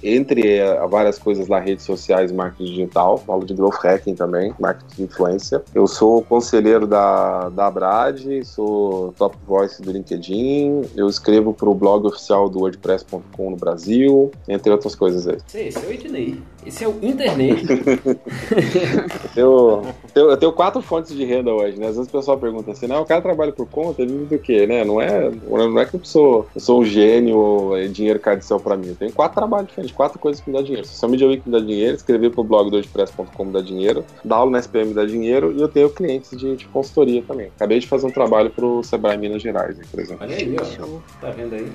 [0.04, 4.96] entre eh, várias coisas lá, redes sociais, marketing digital, falo de growth hacking também, marketing
[4.96, 5.64] de influência.
[5.74, 11.74] Eu sou conselheiro da, da Brad, sou top voice do LinkedIn, eu escrevo para o
[11.74, 15.38] blog oficial do WordPress.com no Brasil, entre outras coisas aí.
[15.48, 16.42] Sim, esse é o Ednei.
[16.66, 17.66] Esse é o internet.
[19.36, 21.88] eu, tenho, eu, tenho, quatro fontes de renda hoje, né?
[21.88, 24.66] Às vezes o pessoal pergunta assim, não, o cara trabalha por conta, vive do quê,
[24.68, 24.84] né?
[24.84, 28.44] Não é, não é que eu sou, eu sou um gênio, é dinheiro cai do
[28.44, 28.88] céu pra mim.
[28.88, 30.88] Eu tenho quatro trabalhos diferentes, quatro coisas que me dão dinheiro.
[30.88, 34.38] Social Media Week me dá dinheiro, escrever pro blog do WordPress.com me dá dinheiro, dar
[34.38, 37.48] aula na SPM me dá dinheiro e eu tenho clientes de, de consultoria também.
[37.56, 40.26] Acabei de fazer um trabalho pro Sebrae Minas Gerais, por exemplo.
[40.26, 41.00] Olha aí, ó.
[41.20, 41.68] Tá vendo aí?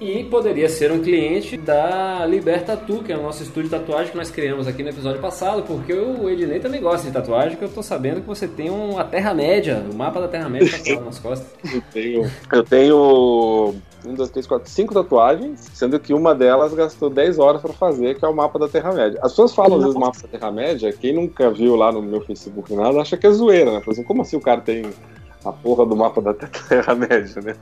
[0.00, 4.16] E poderia ser um cliente da Libertatu, que é o nosso estúdio de tatuagem que
[4.16, 7.68] nós criamos aqui no episódio passado, porque o Ednei também gosta de tatuagem, que eu
[7.68, 11.46] tô sabendo que você tem uma Terra-média, o um mapa da Terra-média tatuado nas costas.
[11.76, 17.10] Eu tenho, eu tenho um, dois, três, quatro, cinco tatuagens, sendo que uma delas gastou
[17.10, 19.18] 10 horas para fazer, que é o mapa da Terra-média.
[19.22, 22.74] As pessoas falam às vezes mapa da Terra-média, quem nunca viu lá no meu Facebook
[22.74, 23.82] nada, acha que é zoeira, né?
[23.86, 24.84] Assim, como assim o cara tem
[25.44, 27.56] a porra do mapa da Terra-média, né?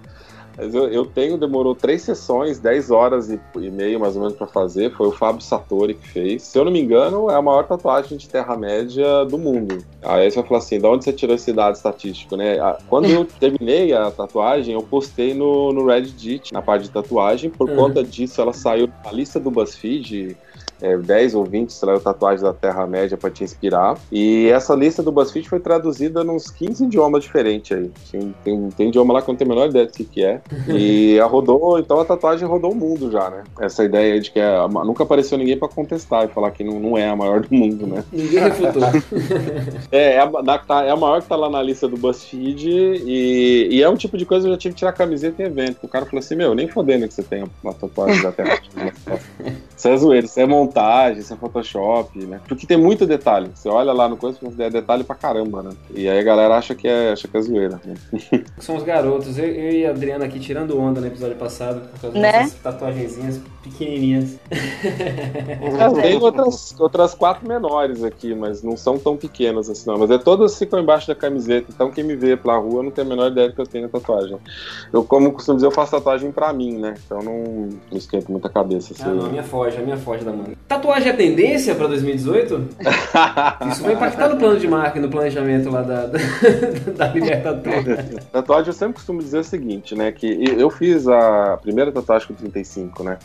[0.56, 4.36] Mas eu, eu tenho, demorou três sessões, 10 horas e, e meia mais ou menos
[4.36, 4.92] para fazer.
[4.92, 6.42] Foi o Fábio Satori que fez.
[6.42, 9.84] Se eu não me engano, é a maior tatuagem de Terra-média do mundo.
[10.02, 12.56] Aí você vai falar assim: de onde você tirou esse dado estatístico, né?
[12.88, 17.50] Quando eu terminei a tatuagem, eu postei no, no Reddit, na parte de tatuagem.
[17.50, 17.76] Por uhum.
[17.76, 20.36] conta disso, ela saiu na lista do BuzzFeed
[20.84, 23.96] é, 10 ou 20 sei lá, tatuagens da Terra-média para te inspirar.
[24.12, 27.90] E essa lista do BuzzFeed foi traduzida nos 15 idiomas diferentes aí.
[28.12, 30.24] Tem, tem, tem idioma lá que eu não tenho a menor ideia do que, que
[30.24, 30.42] é.
[30.68, 33.44] E a rodou, então a tatuagem rodou o mundo já, né?
[33.58, 36.98] Essa ideia de que é, nunca apareceu ninguém para contestar e falar que não, não
[36.98, 38.04] é a maior do mundo, né?
[38.12, 38.82] Ninguém refutou.
[39.90, 43.68] é, é a, tá, é a maior que tá lá na lista do BuzzFeed e,
[43.70, 45.78] e é um tipo de coisa que eu já tive que tirar camiseta em evento.
[45.82, 48.60] O cara falou assim: Meu, nem fodendo que você tem uma tatuagem da Terra.
[49.76, 52.40] Isso é zoeiro, isso é montagem, isso é Photoshop, né?
[52.46, 53.50] Porque tem muito detalhe.
[53.54, 55.70] Você olha lá no coisa e é detalhe pra caramba, né?
[55.94, 57.80] E aí a galera acha que é, acha que é zoeira.
[57.84, 57.94] Né?
[58.58, 59.36] São os garotos.
[59.36, 62.32] Eu, eu, e a Adriana aqui tirando onda no episódio passado por causa né?
[62.32, 64.38] dessas tatuagenzinhas pequenininhas.
[65.64, 69.98] É, tem outras, outras quatro menores aqui, mas não são tão pequenas assim, não.
[69.98, 71.66] Mas é todas ficam embaixo da camiseta.
[71.74, 74.36] Então quem me vê pela rua não tem a menor ideia que eu tenho tatuagem.
[74.92, 76.94] Eu, como costumo dizer, eu faço tatuagem pra mim, né?
[77.04, 78.92] Então não, não esquento muita cabeça.
[78.92, 79.02] Assim.
[79.04, 80.52] Ah, não, minha foge, a minha foge da manga.
[80.68, 82.68] Tatuagem é tendência pra 2018?
[83.70, 86.18] Isso vai impactar no plano de marca e no planejamento lá da, da,
[86.96, 88.16] da Libertadores.
[88.30, 90.12] Tatuagem eu sempre costumo dizer o seguinte, né?
[90.12, 90.26] Que
[90.58, 93.18] eu fiz a primeira tatuagem com 35, né?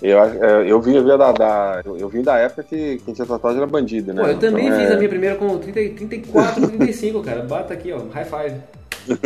[0.00, 3.26] Eu, é, eu, vim, eu, vim da, da, eu vim da época que quem tinha
[3.26, 4.22] tatuagem era bandido, né?
[4.22, 4.94] Pô, eu também então, fiz é...
[4.94, 7.42] a minha primeira com 30, 34, 35, cara.
[7.42, 8.00] Bata aqui, ó.
[8.12, 8.81] High five.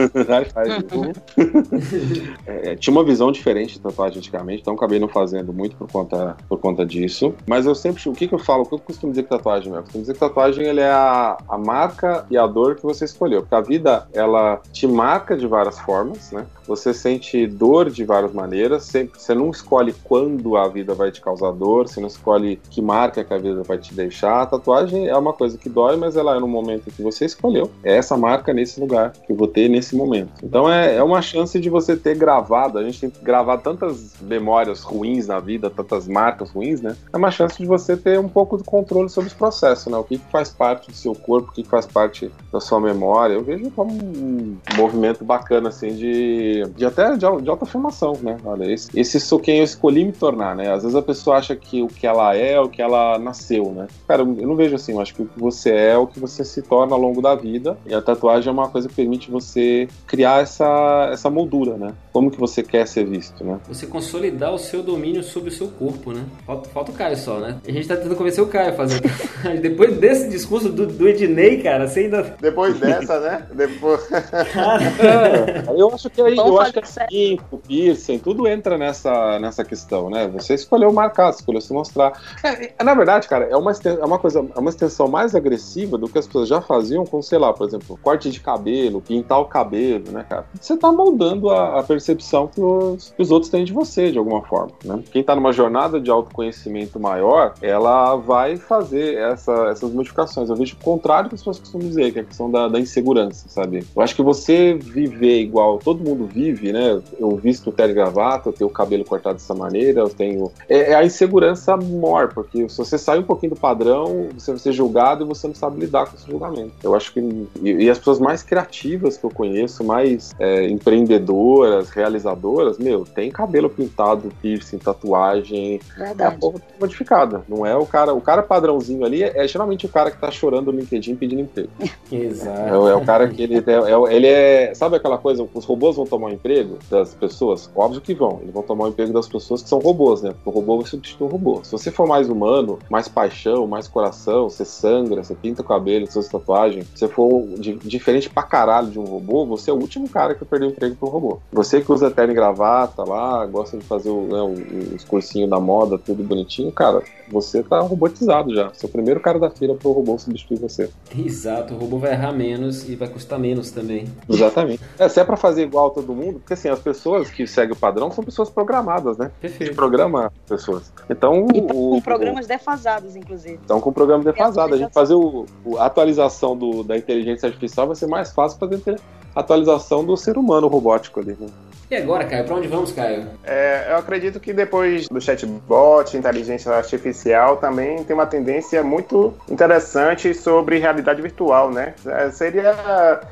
[2.46, 6.36] é, tinha uma visão diferente de tatuagem antigamente, então acabei não fazendo muito por conta,
[6.48, 7.34] por conta disso.
[7.46, 9.72] Mas eu sempre, o que, que eu falo, o que eu costumo dizer que tatuagem
[9.72, 9.78] é?
[9.78, 13.04] Eu costumo dizer que tatuagem ele é a, a marca e a dor que você
[13.04, 13.42] escolheu.
[13.42, 16.46] Porque a vida, ela te marca de várias formas, né?
[16.66, 21.20] Você sente dor de várias maneiras, sempre, você não escolhe quando a vida vai te
[21.20, 24.42] causar dor, você não escolhe que marca que a vida vai te deixar.
[24.42, 27.70] A tatuagem é uma coisa que dói, mas ela é no momento que você escolheu.
[27.82, 30.32] É essa marca nesse lugar que eu vou ter nesse momento.
[30.42, 34.82] Então é, é uma chance de você ter gravado, a gente tem gravado tantas memórias
[34.82, 36.96] ruins na vida, tantas marcas ruins, né?
[37.12, 39.98] É uma chance de você ter um pouco de controle sobre os processos, né?
[39.98, 42.80] O que, que faz parte do seu corpo, o que, que faz parte da sua
[42.80, 43.34] memória.
[43.34, 48.36] Eu vejo como um movimento bacana, assim, de, de até de, de alta formação, né?
[48.44, 50.72] Olha, esse, esse sou quem eu escolhi me tornar, né?
[50.72, 53.72] Às vezes a pessoa acha que o que ela é é o que ela nasceu,
[53.72, 53.86] né?
[54.07, 56.20] Cara, eu não vejo assim, eu acho que o que você é é o que
[56.20, 57.76] você se torna ao longo da vida.
[57.86, 61.92] E a tatuagem é uma coisa que permite você criar essa, essa moldura, né?
[62.12, 63.59] Como que você quer ser visto, né?
[63.68, 66.24] Você consolidar o seu domínio sobre o seu corpo, né?
[66.46, 67.59] Falta, falta o Caio só, né?
[67.66, 69.00] A gente tá tentando convencer o Caio a fazer.
[69.61, 72.36] Depois desse discurso do, do Ednei, cara, você ainda...
[72.40, 73.46] Depois dessa, né?
[73.52, 74.02] Depois...
[74.52, 74.82] Cara...
[74.98, 79.64] É, eu acho que aí, eu acho que assim, o piercing, tudo entra nessa, nessa
[79.64, 80.26] questão, né?
[80.28, 82.20] Você escolheu marcar, escolheu se mostrar.
[82.42, 86.09] É, na verdade, cara, é uma, é uma coisa, é uma extensão mais agressiva do
[86.09, 89.47] que as pessoas já faziam com, sei lá, por exemplo, corte de cabelo, pintar o
[89.47, 90.47] cabelo, né, cara?
[90.61, 94.18] Você tá moldando a, a percepção que os, que os, outros têm de você, de
[94.18, 95.03] alguma forma, né?
[95.11, 100.49] Quem tá numa jornada de autoconhecimento maior, ela vai fazer essa, essas modificações.
[100.49, 102.78] Eu vejo o contrário que as pessoas costumam dizer, que é a questão da, da
[102.78, 103.84] insegurança, sabe?
[103.94, 107.01] Eu acho que você viver igual todo mundo vive, né?
[107.18, 110.53] Eu visto terno e gravata, eu tenho o cabelo cortado dessa maneira, eu tenho...
[110.68, 114.61] É, é a insegurança maior, porque se você sai um pouquinho do padrão, você vai
[114.61, 116.72] ser julgado e você não sabe lidar com esse julgamento.
[116.82, 117.20] Eu acho que...
[117.62, 123.30] E, e as pessoas mais criativas que eu conheço, mais é, empreendedoras, realizadoras, meu, tem
[123.30, 125.80] cabelo pintado, piercing, tatuagem.
[125.97, 126.22] Verdade.
[126.22, 127.43] É a porra modificada.
[127.49, 128.12] Não é o cara.
[128.12, 131.43] O cara padrãozinho ali é, é geralmente o cara que tá chorando no LinkedIn pedindo
[131.43, 131.70] emprego.
[132.11, 132.59] Exato.
[132.61, 134.74] É, é, o cara que ele é, é ele é.
[134.74, 135.47] Sabe aquela coisa?
[135.55, 137.70] Os robôs vão tomar o emprego das pessoas?
[137.74, 138.38] Óbvio que vão.
[138.42, 140.30] Eles vão tomar o emprego das pessoas que são robôs, né?
[140.30, 141.60] Porque o robô vai substituir o robô.
[141.62, 146.10] Se você for mais humano, mais paixão, mais coração, você sangra, você pinta o cabelo,
[146.10, 150.08] suas tatuagens, você for de, diferente pra caralho de um robô, você é o último
[150.08, 151.38] cara que perdeu o emprego pro robô.
[151.52, 155.60] Você que usa terno e gravata lá, gosta de fazer o, né, os cursinhos da
[155.60, 158.68] moda, tudo bonitinho, cara, você tá robotizado já.
[158.68, 160.90] Você é o primeiro cara da fila pro robô substituir você.
[161.16, 164.06] Exato, o robô vai errar menos e vai custar menos também.
[164.28, 164.82] Exatamente.
[164.98, 167.76] É, se é pra fazer igual todo mundo, porque assim, as pessoas que seguem o
[167.76, 169.30] padrão são pessoas programadas, né?
[169.40, 169.74] Perfeito.
[169.74, 170.92] programa pessoas.
[171.08, 171.46] Então.
[171.54, 173.58] E o, com programas o, defasados, inclusive.
[173.64, 174.74] Então, com programas defasados.
[174.74, 175.46] A gente fazer o,
[175.78, 179.00] a atualização do, da inteligência artificial vai ser mais fácil fazer
[179.34, 181.36] atualização do ser humano robótico ali.
[181.38, 181.48] Né?
[181.89, 183.26] E agora, Caio, para onde vamos, Caio?
[183.45, 190.34] É, eu acredito que depois do chatbot, inteligência artificial, também tem uma tendência muito interessante
[190.34, 191.95] sobre realidade virtual, né?
[192.05, 192.74] É, seria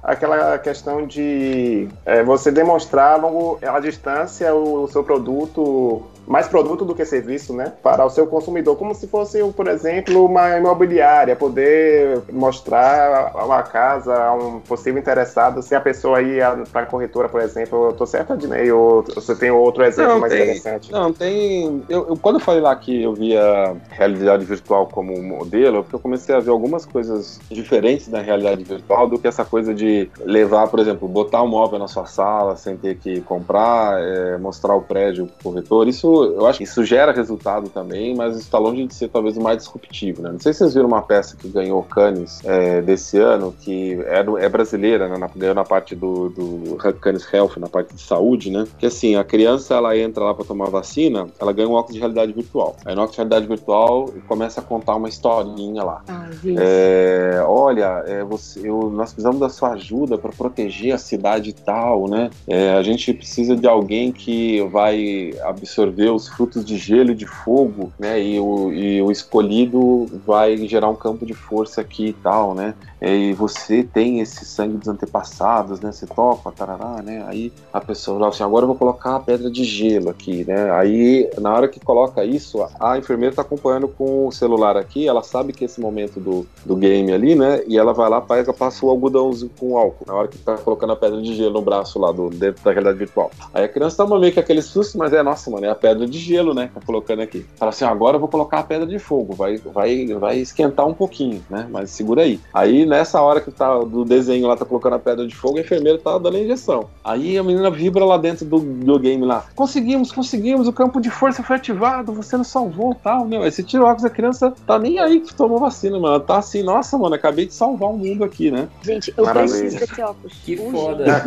[0.02, 6.84] aquela questão de é, você demonstrar logo à distância o, o seu produto mais produto
[6.84, 11.36] do que serviço, né, para o seu consumidor, como se fosse, por exemplo, uma imobiliária,
[11.36, 17.28] poder mostrar uma casa a um possível interessado, se a pessoa ir para a corretora,
[17.28, 20.92] por exemplo, eu tô certo, Dinei, ou você tem outro exemplo não, mais tem, interessante?
[20.92, 25.82] Não, tem, eu, eu, quando eu falei lá que eu via realidade virtual como modelo,
[25.82, 29.74] porque eu comecei a ver algumas coisas diferentes da realidade virtual do que essa coisa
[29.74, 34.38] de levar, por exemplo, botar um móvel na sua sala sem ter que comprar, é,
[34.38, 38.58] mostrar o prédio pro corretor, isso eu acho que isso gera resultado também, mas está
[38.58, 40.30] longe de ser talvez o mais disruptivo, né?
[40.32, 44.24] Não sei se vocês viram uma peça que ganhou Cannes é, desse ano, que é,
[44.44, 45.18] é brasileira, né?
[45.18, 48.66] Na, ganhou na parte do, do Cannes Health, na parte de saúde, né?
[48.78, 52.00] Que assim, a criança ela entra lá para tomar vacina, ela ganha um óculos de
[52.00, 52.76] realidade virtual.
[52.84, 56.02] Aí no óculos de realidade virtual começa a contar uma historinha lá.
[56.08, 61.52] Ah, é, olha, é, você, eu, nós precisamos da sua ajuda para proteger a cidade
[61.52, 62.30] tal, né?
[62.46, 67.26] É, a gente precisa de alguém que vai absorver os frutos de gelo e de
[67.26, 68.22] fogo, né?
[68.22, 72.74] E o, e o escolhido vai gerar um campo de força aqui e tal, né?
[73.04, 75.92] E você tem esse sangue dos antepassados, né?
[75.92, 77.24] Você toca, tarará, né?
[77.26, 80.70] Aí a pessoa fala assim, agora eu vou colocar a pedra de gelo aqui, né?
[80.72, 85.22] Aí, na hora que coloca isso, a enfermeira está acompanhando com o celular aqui, ela
[85.22, 87.62] sabe que é esse momento do, do game ali, né?
[87.66, 90.92] E ela vai lá, pega, passa o algodãozinho com álcool, na hora que tá colocando
[90.92, 93.30] a pedra de gelo no braço lá, do, dentro da realidade virtual.
[93.52, 96.06] Aí a criança toma meio que aquele susto, mas é, nossa, mano, é a pedra
[96.06, 96.70] de gelo, né?
[96.72, 97.44] Tá colocando aqui.
[97.56, 100.94] Fala assim, agora eu vou colocar a pedra de fogo, vai, vai, vai esquentar um
[100.94, 101.68] pouquinho, né?
[101.70, 102.40] Mas segura aí.
[102.52, 105.60] Aí nessa hora que tá do desenho lá, tá colocando a pedra de fogo, a
[105.60, 106.88] enfermeira tá dando a injeção.
[107.02, 109.44] Aí a menina vibra lá dentro do, do game lá.
[109.56, 113.42] Conseguimos, conseguimos, o campo de força foi ativado, você nos salvou tal, meu.
[113.42, 116.20] Aí você tira o óculos, a criança tá nem aí que tomou vacina, mano.
[116.20, 118.68] Tá assim, nossa, mano, acabei de salvar o mundo aqui, né?
[118.82, 119.58] Gente, eu Maravilha.
[119.58, 120.32] preciso desse óculos.
[120.44, 121.04] Que foda.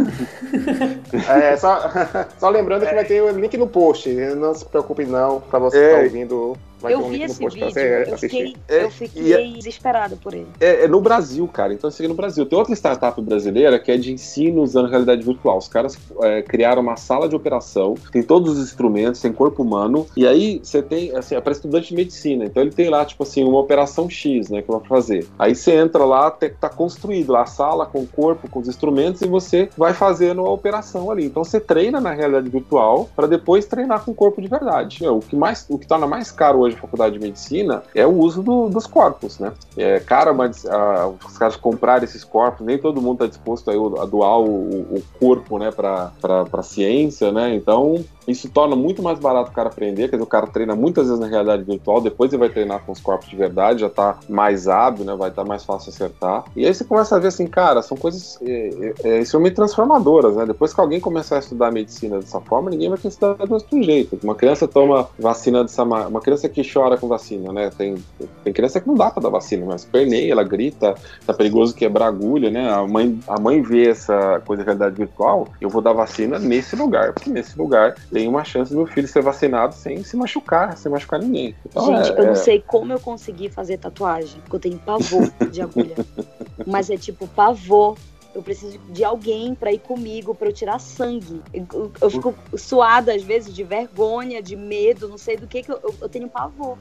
[1.30, 1.92] é, só,
[2.40, 4.10] só lembrando que vai ter o link no post.
[4.10, 5.86] Não se preocupe não, pra você é.
[5.86, 10.16] estar tá ouvindo Vai eu vi esse vídeo, eu fiquei, é, eu fiquei é, desesperado
[10.18, 10.48] por ele.
[10.60, 11.74] É, é, no Brasil, cara.
[11.74, 12.46] Então, assim, no Brasil.
[12.46, 15.58] Tem outra startup brasileira que é de ensino usando realidade virtual.
[15.58, 20.06] Os caras é, criaram uma sala de operação, tem todos os instrumentos, tem corpo humano,
[20.16, 22.46] e aí você tem, assim, é para estudante de medicina.
[22.46, 25.28] Então, ele tem lá, tipo assim, uma operação X, né, que vai fazer.
[25.40, 29.22] Aí você entra lá, tá construído lá a sala com o corpo, com os instrumentos,
[29.22, 31.26] e você vai fazendo a operação ali.
[31.26, 35.08] Então, você treina na realidade virtual para depois treinar com o corpo de verdade.
[35.08, 38.42] o que mais, o que torna mais caro hoje faculdade de medicina é o uso
[38.42, 39.54] do, dos corpos, né?
[39.76, 44.04] É caro mas, a, os caras comprarem esses corpos, nem todo mundo está disposto a,
[44.04, 46.12] a doar o, o corpo, né, para
[46.52, 47.54] a ciência, né?
[47.56, 51.08] Então, isso torna muito mais barato o cara aprender, quer dizer, o cara treina muitas
[51.08, 54.20] vezes na realidade virtual, depois ele vai treinar com os corpos de verdade, já tá
[54.28, 55.16] mais hábil, né?
[55.16, 56.44] Vai estar tá mais fácil acertar.
[56.56, 60.36] E aí você começa a ver assim, cara, são coisas é, é, é, extremamente transformadoras,
[60.36, 60.46] né?
[60.46, 63.82] Depois que alguém começar a estudar medicina dessa forma, ninguém vai querer estudar do outro
[63.82, 64.20] jeito.
[64.22, 67.70] Uma criança toma vacina dessa uma criança que chora com vacina, né?
[67.76, 67.96] Tem,
[68.44, 70.96] tem criança que não dá pra dar vacina, mas perneia, ela grita,
[71.26, 72.70] tá perigoso quebrar agulha, né?
[72.72, 76.76] A mãe, a mãe vê essa coisa de realidade virtual, eu vou dar vacina nesse
[76.76, 80.78] lugar, porque nesse lugar tem uma chance do meu filho ser vacinado sem se machucar,
[80.78, 81.56] sem machucar ninguém.
[81.66, 82.36] Então, Gente, é, eu não é...
[82.36, 85.96] sei como eu consegui fazer tatuagem, porque eu tenho pavor de agulha.
[86.66, 87.98] Mas é tipo pavor
[88.38, 91.42] eu preciso de alguém para ir comigo, para eu tirar sangue.
[91.52, 95.72] Eu, eu, fico suada às vezes de vergonha, de medo, não sei do que, que
[95.72, 96.78] eu, eu tenho pavor.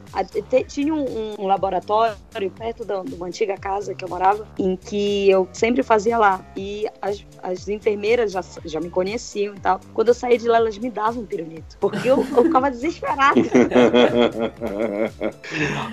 [0.69, 2.15] Tinha um, um laboratório
[2.59, 6.45] perto da, de uma antiga casa que eu morava, em que eu sempre fazia lá.
[6.55, 9.81] E as, as enfermeiras já, já me conheciam e tal.
[9.95, 11.79] Quando eu saía de lá, elas me davam um pirulito.
[11.81, 13.41] Porque eu, eu ficava desesperada.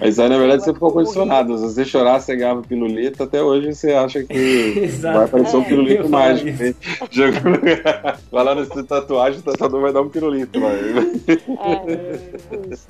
[0.02, 1.58] Mas aí, na verdade, você ficou condicionado.
[1.58, 3.24] Se você chorar, você ganhava pirulito.
[3.24, 6.50] Até hoje você acha que vai aparecer sou um pirulito mágico.
[7.12, 7.60] Jogando...
[8.32, 10.70] Vai lá nesse tatuagem, o tatuador vai dar um pirulito lá.
[11.60, 12.20] É,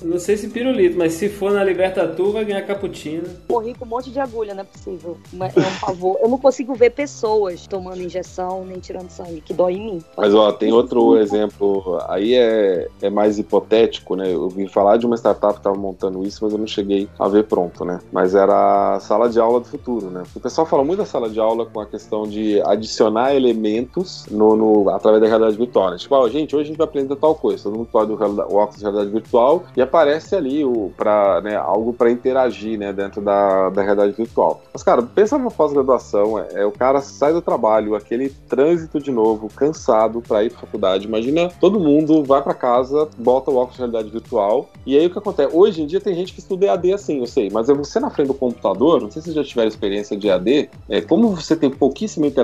[0.02, 3.24] não sei se pirulito, mas se for na Libertatu, vai ganhar cappuccino.
[3.48, 5.18] Morri com um monte de agulha, não é possível.
[5.38, 6.18] É um favor.
[6.20, 10.04] Eu não consigo ver pessoas tomando injeção nem tirando sangue, que dói em mim.
[10.16, 14.32] Mas ó, tem outro exemplo, aí é, é mais hipotético, né?
[14.32, 17.28] Eu vim falar de uma startup que estava montando isso, mas eu não cheguei a
[17.28, 18.00] ver pronto, né?
[18.12, 20.22] Mas era a sala de aula do futuro, né?
[20.34, 24.56] O pessoal fala muito da sala de aula com a questão de adicionar elementos no,
[24.56, 25.96] no através da realidade virtual.
[25.96, 27.64] Tipo, ó, gente, hoje a gente vai aprender tal coisa.
[27.64, 31.92] Todo mundo pode o óculos de realidade virtual e aparece ali o, pra, né, algo
[31.92, 34.62] para interagir né, dentro da, da realidade virtual.
[34.72, 39.10] Mas, cara, pensa numa pós-graduação, é, é, o cara sai do trabalho, aquele trânsito de
[39.10, 41.06] novo, cansado para ir pra faculdade.
[41.06, 45.10] Imagina todo mundo vai para casa, bota o óculos de realidade virtual, e aí o
[45.10, 45.54] que acontece?
[45.54, 48.10] Hoje em dia tem gente que estuda EAD assim, eu sei, mas é você na
[48.10, 51.56] frente do computador, não sei se vocês já tiveram experiência de EAD, é, como você
[51.56, 52.43] tem pouquíssima interação,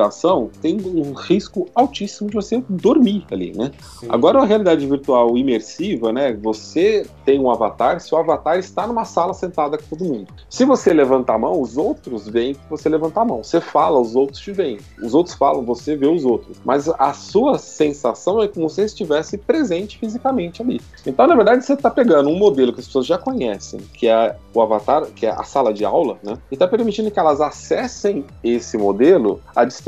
[0.61, 3.71] tem um risco altíssimo de você dormir ali, né?
[3.99, 4.07] Sim.
[4.09, 6.33] Agora a realidade virtual imersiva, né?
[6.33, 10.29] Você tem um avatar, seu avatar está numa sala sentada com todo mundo.
[10.49, 13.43] Se você levanta a mão, os outros veem que você levanta a mão.
[13.43, 14.79] Você fala, os outros te veem.
[15.03, 16.59] Os outros falam, você vê os outros.
[16.65, 20.81] Mas a sua sensação é como se você estivesse presente fisicamente ali.
[21.07, 24.37] Então, na verdade, você está pegando um modelo que as pessoas já conhecem, que é
[24.55, 26.39] o avatar, que é a sala de aula, né?
[26.51, 29.80] E está permitindo que elas acessem esse modelo à distância.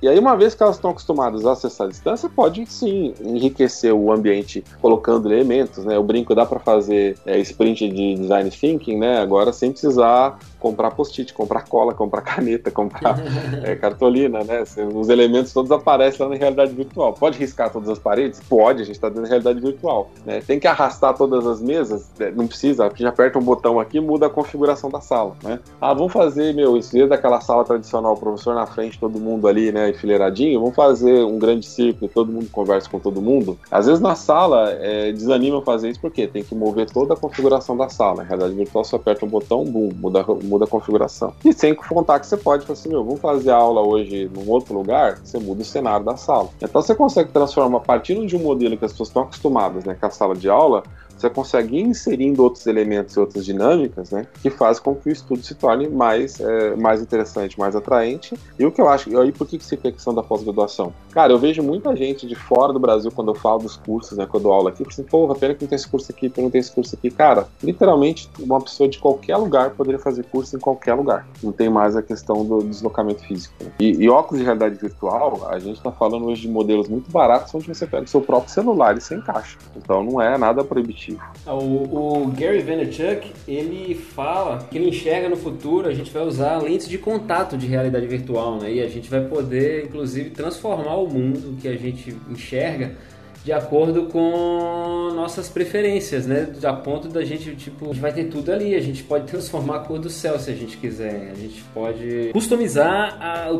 [0.00, 3.92] E aí, uma vez que elas estão acostumadas a acessar a distância, pode sim enriquecer
[3.92, 5.98] o ambiente colocando elementos, né?
[5.98, 9.20] O brinco dá para fazer é, sprint de design thinking, né?
[9.20, 13.16] Agora sem precisar comprar post-it, comprar cola, comprar caneta, comprar
[13.64, 14.62] é, cartolina, né?
[14.94, 17.12] Os elementos todos aparecem lá na realidade virtual.
[17.12, 18.40] Pode riscar todas as paredes?
[18.48, 20.10] Pode, a gente está dentro da realidade virtual.
[20.24, 20.40] Né?
[20.40, 22.08] Tem que arrastar todas as mesas?
[22.20, 25.58] É, não precisa, gente aperta um botão aqui muda a configuração da sala, né?
[25.80, 29.48] Ah, vamos fazer, meu, em vez daquela sala tradicional, o professor na frente, todo mundo
[29.48, 33.58] ali, né, enfileiradinho, vamos fazer um grande círculo e todo mundo conversa com todo mundo.
[33.70, 37.76] Às vezes na sala é, desanima fazer isso porque tem que mover toda a configuração
[37.76, 38.18] da sala.
[38.18, 41.32] Na realidade virtual, você aperta um botão, bum, muda, muda a configuração.
[41.44, 44.74] E sem contar que você pode falar assim, meu, vamos fazer aula hoje num outro
[44.74, 46.48] lugar, você muda o cenário da sala.
[46.60, 50.06] Então você consegue transformar, partindo de um modelo que as pessoas estão acostumadas, né, com
[50.06, 50.82] a sala de aula,
[51.16, 55.12] você consegue ir inserindo outros elementos e outras dinâmicas, né, que faz com que o
[55.12, 58.34] estudo se torne mais, é, mais interessante, mais atraente.
[58.58, 60.92] E o que eu acho, e aí por que, que se a questão da pós-graduação?
[61.12, 64.26] Cara, eu vejo muita gente de fora do Brasil, quando eu falo dos cursos, né,
[64.26, 66.46] quando eu dou aula aqui, assim, porra, pena que não tem esse curso aqui, pena
[66.46, 67.10] não tem esse curso aqui.
[67.10, 71.26] Cara, literalmente, uma pessoa de qualquer lugar poderia fazer curso em qualquer lugar.
[71.42, 73.54] Não tem mais a questão do deslocamento físico.
[73.62, 73.70] Né?
[73.78, 77.54] E, e, óculos de realidade virtual, a gente está falando hoje de modelos muito baratos,
[77.54, 79.56] onde você pega o seu próprio celular e você encaixa.
[79.76, 81.01] Então não é nada proibitivo
[81.46, 86.22] ah, o, o Gary Vaynerchuk, ele fala que ele enxerga no futuro a gente vai
[86.22, 88.72] usar lentes de contato de realidade virtual, né?
[88.72, 92.96] E a gente vai poder, inclusive, transformar o mundo que a gente enxerga
[93.44, 96.48] de acordo com nossas preferências, né?
[96.62, 99.76] A ponto da gente, tipo, a gente vai ter tudo ali, a gente pode transformar
[99.76, 103.50] a cor do céu se a gente quiser, a gente pode customizar a,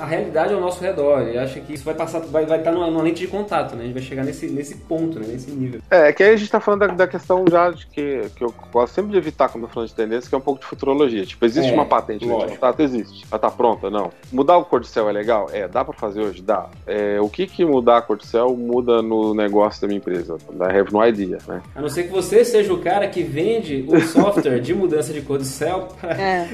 [0.00, 1.28] a realidade ao nosso redor.
[1.28, 3.82] E acho que isso vai passar, vai, vai estar numa, numa, lente de contato, né?
[3.82, 5.26] A gente vai chegar nesse, nesse ponto, né?
[5.28, 5.80] Nesse nível.
[5.90, 8.52] É, que aí a gente tá falando da, da questão já de que, que eu
[8.72, 11.24] gosto sempre de evitar quando eu falo de tendência, que é um pouco de futurologia.
[11.24, 12.80] Tipo, existe é, uma patente de contato?
[12.80, 13.26] Existe.
[13.30, 13.88] Ela tá pronta?
[13.88, 14.10] Não.
[14.32, 15.48] Mudar o cor do céu é legal?
[15.52, 15.68] É.
[15.68, 16.42] Dá pra fazer hoje?
[16.42, 16.68] Dá.
[16.86, 20.36] É, o que que mudar a cor do céu muda no negócio da minha empresa.
[20.52, 21.62] I have no idea, né?
[21.74, 25.22] A não ser que você seja o cara que vende o software de mudança de
[25.22, 25.88] cor do céu.
[26.02, 26.46] É.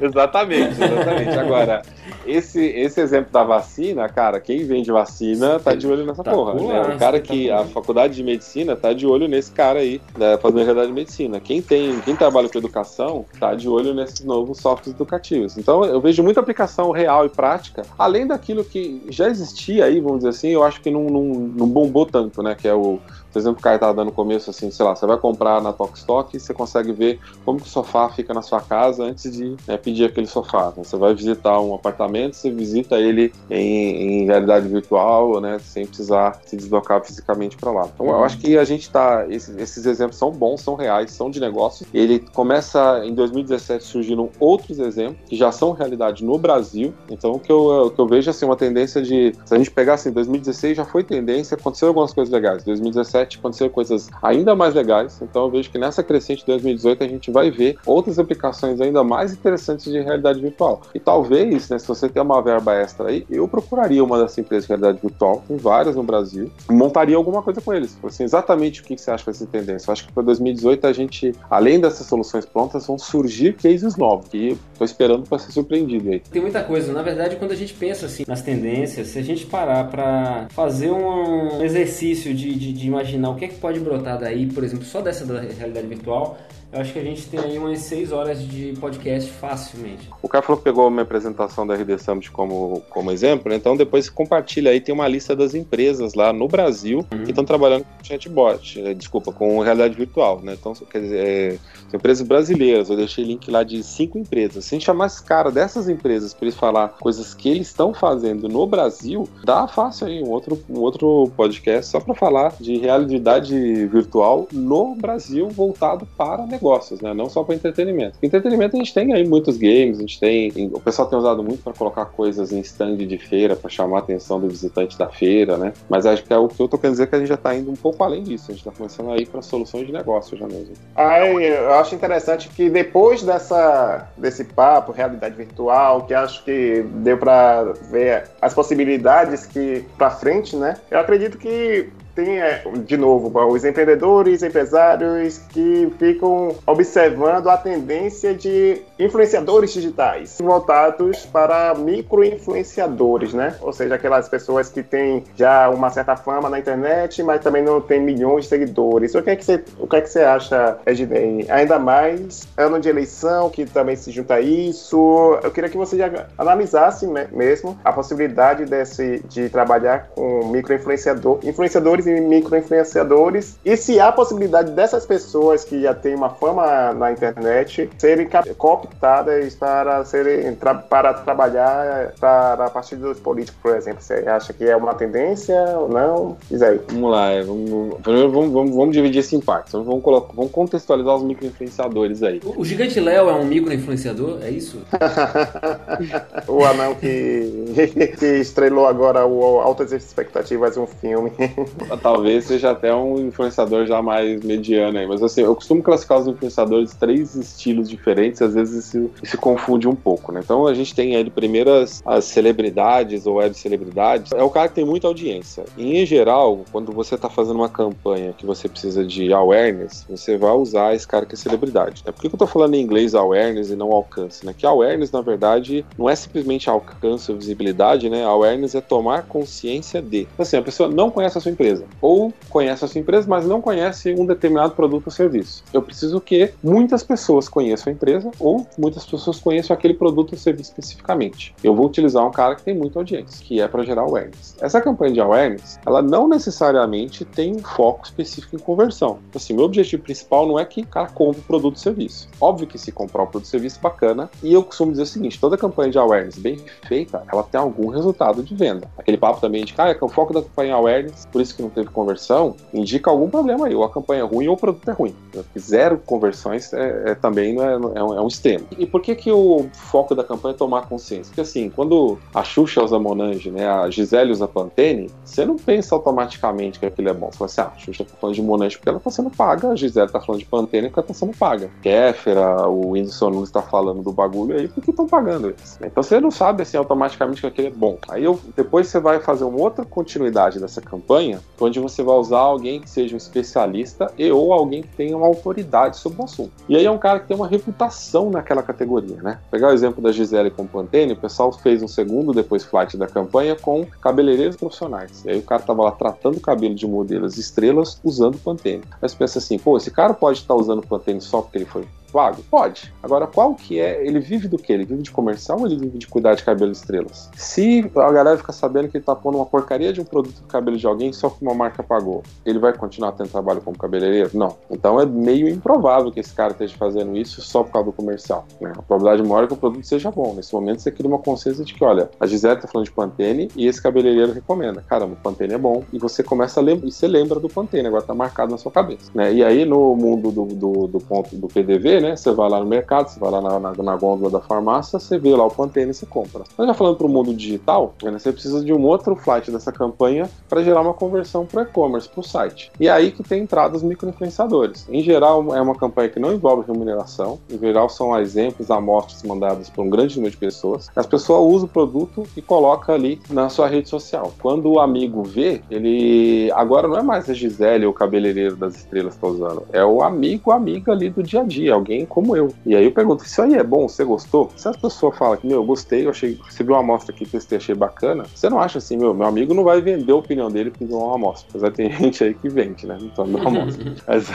[0.04, 1.38] exatamente, exatamente.
[1.38, 1.82] Agora,
[2.26, 6.54] esse, esse exemplo da vacina, cara, quem vende vacina tá de olho nessa tá porra.
[6.54, 6.94] Né?
[6.94, 10.38] O cara que, tá a faculdade de medicina tá de olho nesse cara aí, né,
[10.38, 11.40] fazendo realidade de medicina.
[11.40, 15.58] Quem tem, quem trabalha com educação tá de olho nesses novos softwares educativos.
[15.58, 20.18] Então, eu vejo muita aplicação real e prática, além daquilo que já existia aí, vamos
[20.18, 22.54] dizer assim, eu acho que não, não, não bombou tanto, né?
[22.54, 22.98] Que é o
[23.34, 26.36] por exemplo, o cara estava dando começo assim, sei lá, você vai comprar na Tokstok
[26.36, 29.76] e você consegue ver como que o sofá fica na sua casa antes de né,
[29.76, 30.66] pedir aquele sofá.
[30.76, 30.84] Né?
[30.84, 36.40] Você vai visitar um apartamento, você visita ele em, em, realidade virtual, né, sem precisar
[36.46, 37.88] se deslocar fisicamente para lá.
[37.92, 41.28] Então, eu acho que a gente está, esses, esses, exemplos são bons, são reais, são
[41.28, 41.84] de negócio.
[41.92, 46.94] Ele começa em 2017 surgindo outros exemplos que já são realidade no Brasil.
[47.10, 49.72] Então, o que eu, o que eu vejo assim, uma tendência de, se a gente
[49.72, 52.62] pegar assim, 2016 já foi tendência, aconteceu algumas coisas legais.
[52.62, 57.04] 2017 2017 aconteceram coisas ainda mais legais, então eu vejo que nessa crescente de 2018
[57.04, 60.82] a gente vai ver outras aplicações ainda mais interessantes de realidade virtual.
[60.94, 64.64] E talvez, né, se você tem uma verba extra aí, eu procuraria uma dessas empresas
[64.64, 67.96] de realidade virtual, tem várias no Brasil, montaria alguma coisa com eles.
[68.04, 69.88] Assim, exatamente o que você acha ser tendência.
[69.88, 74.28] Eu acho que para 2018 a gente, além dessas soluções prontas, vão surgir cases novos,
[74.32, 76.20] e estou esperando para ser surpreendido aí.
[76.20, 76.92] Tem muita coisa.
[76.92, 80.90] Na verdade, quando a gente pensa assim nas tendências, se a gente parar para fazer
[80.90, 84.64] um exercício de, de, de imaginar imaginar o que é que pode brotar daí, por
[84.64, 86.38] exemplo, só dessa da realidade virtual,
[86.72, 90.10] eu acho que a gente tem aí umas 6 horas de podcast facilmente.
[90.20, 93.56] O cara falou que pegou a minha apresentação da RD Summit como, como exemplo, né?
[93.56, 97.22] então depois compartilha aí, tem uma lista das empresas lá no Brasil uhum.
[97.24, 98.94] que estão trabalhando com chatbot, né?
[98.94, 100.56] desculpa, com realidade virtual, né?
[100.58, 101.58] Então, quer dizer, é,
[101.94, 104.64] empresas brasileiras, eu deixei link lá de cinco empresas.
[104.64, 107.94] Se a gente chamar esse cara dessas empresas para eles falar coisas que eles estão
[107.94, 112.76] fazendo no Brasil, dá fácil aí um outro, um outro podcast só para falar de
[112.78, 117.14] realidade virtual no Brasil voltado para negócios, né?
[117.14, 118.18] Não só para entretenimento.
[118.22, 121.62] Entretenimento a gente tem aí muitos games, a gente tem, o pessoal tem usado muito
[121.62, 125.56] para colocar coisas em stand de feira para chamar a atenção do visitante da feira,
[125.56, 125.72] né?
[125.88, 127.34] Mas acho que é o que eu tô querendo dizer é que a gente já
[127.34, 129.92] está indo um pouco além disso, a gente está começando a ir para soluções de
[129.92, 130.74] negócio já mesmo.
[130.96, 137.18] Ai, eu acho interessante que depois dessa desse papo realidade virtual, que acho que deu
[137.18, 140.76] para ver as possibilidades que para frente, né?
[140.90, 148.34] Eu acredito que tem, é, de novo, os empreendedores, empresários que ficam observando a tendência
[148.34, 153.56] de influenciadores digitais voltados para micro-influenciadores, né?
[153.60, 157.80] Ou seja, aquelas pessoas que têm já uma certa fama na internet, mas também não
[157.80, 159.14] tem milhões de seguidores.
[159.14, 161.46] O que é que você, o que é que você acha, Ednei?
[161.48, 165.38] Ainda mais ano de eleição, que também se junta a isso.
[165.42, 172.03] Eu queria que você já analisasse mesmo a possibilidade desse, de trabalhar com micro-influenciador, influenciadores
[172.04, 177.12] influenciadores e micro-influenciadores e se há possibilidade dessas pessoas que já têm uma fama na
[177.12, 184.02] internet serem cooptadas para serem tra para trabalhar para partidos políticos, por exemplo.
[184.02, 186.36] Você acha que é uma tendência ou não?
[186.50, 186.80] Diz aí.
[186.88, 189.72] Vamos lá, é, vamos, primeiro vamos, vamos, vamos dividir isso em partes.
[189.72, 192.40] Vamos, colocar, vamos contextualizar os micro-influenciadores aí.
[192.44, 194.82] O, o Gigante Léo é um micro-influenciador, é isso?
[196.48, 197.74] o anão que,
[198.18, 201.32] que estrelou agora o Altas Expectativas, um filme.
[201.96, 205.06] talvez seja até um influenciador já mais mediano aí.
[205.06, 209.88] Mas assim, eu costumo classificar os influenciadores três estilos diferentes, às vezes isso se confunde
[209.88, 210.40] um pouco, né?
[210.42, 214.32] Então a gente tem aí primeiro as, as celebridades ou web celebridades.
[214.32, 215.64] É o cara que tem muita audiência.
[215.76, 220.36] E em geral, quando você está fazendo uma campanha que você precisa de awareness, você
[220.36, 222.02] vai usar esse cara que é celebridade.
[222.04, 222.12] Né?
[222.12, 224.44] Por que eu tô falando em inglês awareness e não alcance?
[224.44, 224.54] Né?
[224.56, 228.24] Que awareness, na verdade, não é simplesmente alcance ou visibilidade, né?
[228.24, 230.26] Awareness é tomar consciência de.
[230.38, 231.98] Assim, a pessoa não conhece a sua empresa empresa.
[232.00, 235.62] Ou conhece a sua empresa, mas não conhece um determinado produto ou serviço.
[235.72, 240.38] Eu preciso que muitas pessoas conheçam a empresa ou muitas pessoas conheçam aquele produto ou
[240.38, 241.54] serviço especificamente.
[241.62, 244.56] Eu vou utilizar um cara que tem muita audiência, que é para gerar awareness.
[244.60, 249.18] Essa campanha de awareness, ela não necessariamente tem um foco específico em conversão.
[249.34, 252.28] Assim, meu objetivo principal não é que o cara compre o produto ou serviço.
[252.40, 255.38] Óbvio que se comprar um produto ou serviço bacana, e eu costumo dizer o seguinte,
[255.40, 258.88] toda campanha de awareness bem feita, ela tem algum resultado de venda.
[258.96, 261.54] Aquele papo também de, cara, ah, é o foco da campanha é awareness, por isso
[261.54, 263.74] que não teve conversão, indica algum problema aí.
[263.74, 265.14] Ou a campanha é ruim ou o produto é ruim.
[265.58, 268.66] Zero conversões é, é também é, é, um, é, um, extremo.
[268.78, 271.26] E por que, que o foco da campanha é tomar consciência?
[271.26, 275.94] Porque assim, quando a Xuxa usa Monange, né, a Gisele usa Pantene, você não pensa
[275.94, 277.30] automaticamente que aquilo é bom.
[277.30, 279.68] Você fala assim, ah, a Xuxa tá falando de Monange porque ela tá sendo paga,
[279.70, 281.70] a Gisele tá falando de Pantene porque ela tá sendo paga.
[281.82, 285.78] Kéfera, o Whindersson Nunes tá falando do bagulho aí porque estão pagando eles.
[285.82, 287.98] Então você não sabe assim automaticamente que aquilo é bom.
[288.08, 292.38] Aí eu, depois você vai fazer uma outra continuidade dessa campanha, onde você vai usar
[292.38, 296.52] alguém que seja um especialista e ou alguém que tenha uma autoridade sobre o assunto.
[296.68, 299.38] E aí é um cara que tem uma reputação naquela categoria, né?
[299.50, 303.06] Pegar o exemplo da Gisele com Pantene, o pessoal fez um segundo depois flight da
[303.06, 305.24] campanha com cabeleireiros profissionais.
[305.24, 308.82] E aí o cara tava lá tratando o cabelo de modelos estrelas usando Pantene.
[309.00, 311.84] Mas você pensa assim, pô, esse cara pode estar usando Pantene só porque ele foi
[312.14, 312.44] Vago?
[312.48, 312.94] Pode.
[313.02, 314.06] Agora, qual que é?
[314.06, 314.72] Ele vive do quê?
[314.72, 317.28] Ele vive de comercial ou ele vive de cuidar de cabelo estrelas?
[317.34, 320.46] Se a galera fica sabendo que ele tá pondo uma porcaria de um produto no
[320.46, 324.30] cabelo de alguém só que uma marca pagou, ele vai continuar tendo trabalho como cabeleireiro?
[324.32, 324.56] Não.
[324.70, 328.46] Então é meio improvável que esse cara esteja fazendo isso só por causa do comercial.
[328.60, 328.72] Né?
[328.76, 330.34] A probabilidade maior é que o produto seja bom.
[330.34, 333.48] Nesse momento você cria uma consciência de que, olha, a Gisele tá falando de Pantene
[333.56, 334.84] e esse cabeleireiro recomenda.
[334.88, 335.82] Caramba, o Pantene é bom.
[335.92, 338.70] E você começa a lembrar, e você lembra do Pantene, agora tá marcado na sua
[338.70, 339.10] cabeça.
[339.12, 339.34] Né?
[339.34, 342.16] E aí no mundo do, do, do ponto do PDV, né?
[342.16, 345.18] Você vai lá no mercado, você vai lá na, na, na gôndola da farmácia, você
[345.18, 346.44] vê lá o Pantene e você compra.
[346.56, 349.72] Mas já falando para o mundo digital, né, você precisa de um outro flight dessa
[349.72, 352.70] campanha para gerar uma conversão para e-commerce, para o site.
[352.78, 354.86] E é aí que tem entradas microinfluenciadores.
[354.88, 359.70] Em geral, é uma campanha que não envolve remuneração, em geral são exemplos, amostras mandadas
[359.70, 360.90] por um grande número de pessoas.
[360.94, 364.32] As pessoas usam o produto e coloca ali na sua rede social.
[364.40, 368.76] Quando o amigo vê, ele agora não é mais a Gisele ou o cabeleireiro das
[368.76, 372.04] estrelas que está usando, é o amigo, amiga ali do dia a dia, alguém alguém
[372.04, 372.52] como eu.
[372.66, 373.88] E aí eu pergunto, isso aí é bom?
[373.88, 374.50] Você gostou?
[374.56, 377.58] Se a pessoa fala que, meu, eu gostei, eu achei, recebi uma amostra aqui, testei,
[377.58, 380.70] achei bacana, você não acha assim, meu, meu amigo não vai vender a opinião dele
[380.70, 381.46] porque deu uma amostra.
[381.50, 382.98] Apesar tem gente aí que vende, né?
[383.00, 383.94] Então não amostra.
[384.06, 384.28] Mas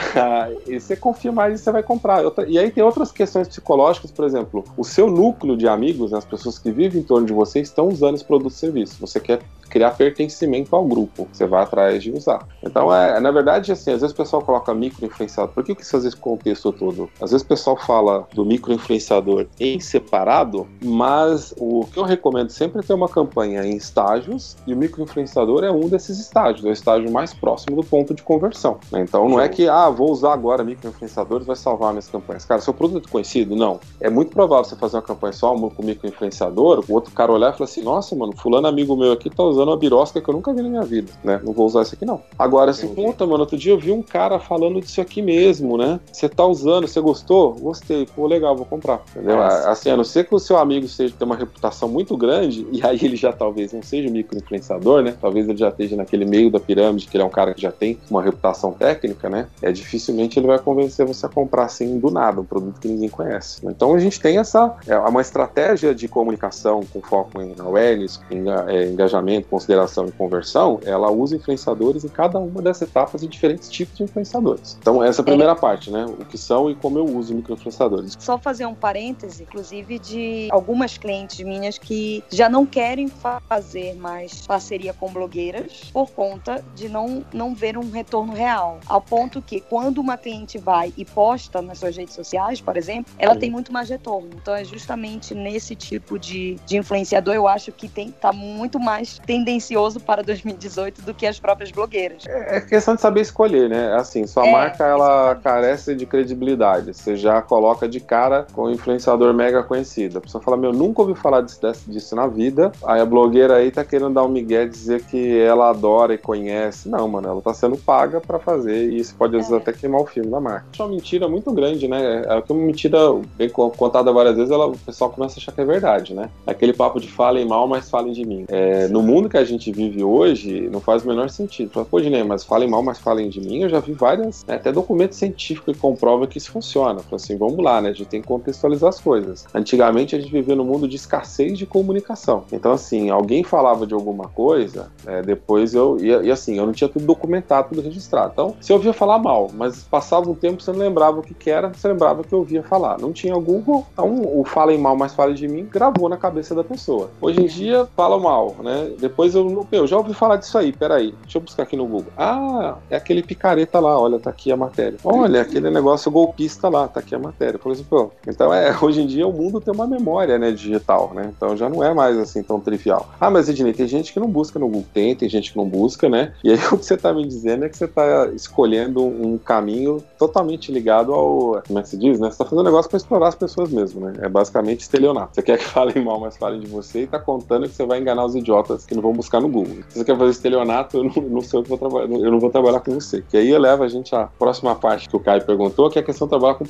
[0.66, 2.22] e você confia mais e você vai comprar.
[2.48, 6.24] E aí tem outras questões psicológicas, por exemplo, o seu núcleo de amigos, né, as
[6.24, 8.96] pessoas que vivem em torno de você, estão usando esse produto e serviço.
[9.00, 11.28] Você quer criar pertencimento ao grupo.
[11.32, 12.46] Você vai atrás de usar.
[12.62, 15.54] Então, é, na verdade, assim, às vezes o pessoal coloca micro-influenciador.
[15.54, 17.08] Por que eu quis fazer esse contexto todo?
[17.20, 22.82] Às vezes pessoal fala do micro-influenciador em separado, mas o que eu recomendo sempre é
[22.82, 27.10] ter uma campanha em estágios e o micro-influenciador é um desses estágios, é o estágio
[27.10, 28.78] mais próximo do ponto de conversão.
[28.92, 29.00] Né?
[29.00, 32.44] Então, não é que, ah, vou usar agora micro-influenciadores, vai salvar minhas campanhas.
[32.44, 33.56] Cara, seu produto é conhecido?
[33.56, 33.80] Não.
[34.00, 37.58] É muito provável você fazer uma campanha só com micro-influenciador, o outro cara olhar e
[37.58, 40.52] falar assim, nossa, mano, fulano amigo meu aqui tá usando uma birosca que eu nunca
[40.52, 41.40] vi na minha vida, né?
[41.42, 42.22] Não vou usar isso aqui não.
[42.38, 45.98] Agora, assim, puta, mano, outro dia eu vi um cara falando disso aqui mesmo, né?
[46.12, 47.29] Você tá usando, você gostou?
[47.60, 49.02] Gostei, pô, legal, vou comprar.
[49.10, 49.40] Entendeu?
[49.42, 52.84] Assim, a não ser que o seu amigo seja ter uma reputação muito grande, e
[52.84, 55.14] aí ele já talvez não seja micro-influenciador, né?
[55.20, 57.72] Talvez ele já esteja naquele meio da pirâmide, que ele é um cara que já
[57.72, 59.46] tem uma reputação técnica, né?
[59.62, 63.08] É dificilmente ele vai convencer você a comprar assim do nada, um produto que ninguém
[63.08, 63.60] conhece.
[63.64, 68.44] Então a gente tem essa é uma estratégia de comunicação com foco em awareness, em
[68.68, 73.68] é, engajamento, consideração e conversão, ela usa influenciadores em cada uma dessas etapas e diferentes
[73.68, 74.76] tipos de influenciadores.
[74.80, 75.54] Então, essa é a primeira é.
[75.54, 76.06] parte, né?
[76.06, 78.16] O que são e como eu uso microinfluenciadores.
[78.18, 83.08] Só fazer um parêntese, inclusive, de algumas clientes minhas que já não querem
[83.48, 88.78] fazer mais parceria com blogueiras por conta de não, não ver um retorno real.
[88.86, 93.12] Ao ponto que, quando uma cliente vai e posta nas suas redes sociais, por exemplo,
[93.18, 93.40] ela Sim.
[93.40, 94.30] tem muito mais retorno.
[94.34, 99.18] Então, é justamente nesse tipo de, de influenciador, eu acho que tem tá muito mais
[99.18, 102.24] tendencioso para 2018 do que as próprias blogueiras.
[102.26, 103.94] É, é questão de saber escolher, né?
[103.94, 106.94] Assim, sua é, marca ela carece de credibilidade.
[106.94, 110.18] Você já coloca de cara com um influenciador mega conhecido.
[110.18, 112.72] A pessoa fala: Meu, nunca ouvi falar disso, disso na vida.
[112.84, 116.88] Aí a blogueira aí tá querendo dar um migué dizer que ela adora e conhece.
[116.88, 119.56] Não, mano, ela tá sendo paga para fazer e isso pode às vezes é.
[119.56, 120.66] até queimar o filme da marca.
[120.78, 122.22] É uma mentira muito grande, né?
[122.26, 122.98] É uma mentira
[123.36, 126.30] bem contada várias vezes, ela, o pessoal começa a achar que é verdade, né?
[126.46, 128.44] Aquele papo de falem mal, mas falem de mim.
[128.48, 131.70] É, no mundo que a gente vive hoje não faz o menor sentido.
[131.70, 133.62] Fala, pô, Dinei, mas falem mal, mas falem de mim.
[133.62, 136.99] Eu já vi várias, né, até documentos científicos que comprovam que isso funciona.
[137.02, 137.90] Fala assim, vamos lá, né?
[137.90, 139.46] A gente tem que contextualizar as coisas.
[139.54, 142.44] Antigamente a gente vivia num mundo de escassez de comunicação.
[142.52, 145.98] Então, assim, alguém falava de alguma coisa, é, depois eu.
[146.00, 148.32] E, e, assim, eu não tinha tudo documentado, tudo registrado.
[148.32, 151.50] Então, você ouvia falar mal, mas passava um tempo você não lembrava o que, que
[151.50, 152.98] era, você lembrava que eu ouvia falar.
[152.98, 156.64] Não tinha Google, então o falem mal, mas falem de mim gravou na cabeça da
[156.64, 157.10] pessoa.
[157.20, 158.90] Hoje em dia, fala mal, né?
[158.98, 161.86] Depois depois eu, meu, já ouvi falar disso aí, peraí, deixa eu buscar aqui no
[161.86, 162.12] Google.
[162.16, 164.98] Ah, é aquele picareta lá, olha, tá aqui a matéria.
[165.04, 167.58] Olha, aquele negócio golpista lá, tá aqui a matéria.
[167.58, 171.32] Por exemplo, então é, hoje em dia o mundo tem uma memória, né, digital, né?
[171.36, 173.08] Então já não é mais assim tão trivial.
[173.20, 174.86] Ah, mas Ednei, tem gente que não busca no Google.
[174.92, 176.32] Tem, tem gente que não busca, né?
[176.42, 180.02] E aí o que você tá me dizendo é que você tá escolhendo um caminho
[180.18, 182.30] totalmente ligado ao, como é que se diz, né?
[182.30, 184.14] Você tá fazendo um negócio pra explorar as pessoas mesmo, né?
[184.20, 185.34] É basicamente estelionato.
[185.34, 188.00] Você quer que falem mal, mas falem de você e tá contando que você vai
[188.00, 189.78] enganar os idiotas que não vão buscar no Google.
[189.88, 192.40] Se você quer fazer estelionato, eu não, não sei o que vou trabalhar, eu não
[192.40, 193.22] vou trabalhar com você.
[193.32, 196.04] E aí leva a gente à próxima parte que o Caio perguntou, que é a
[196.04, 196.64] questão de trabalhar com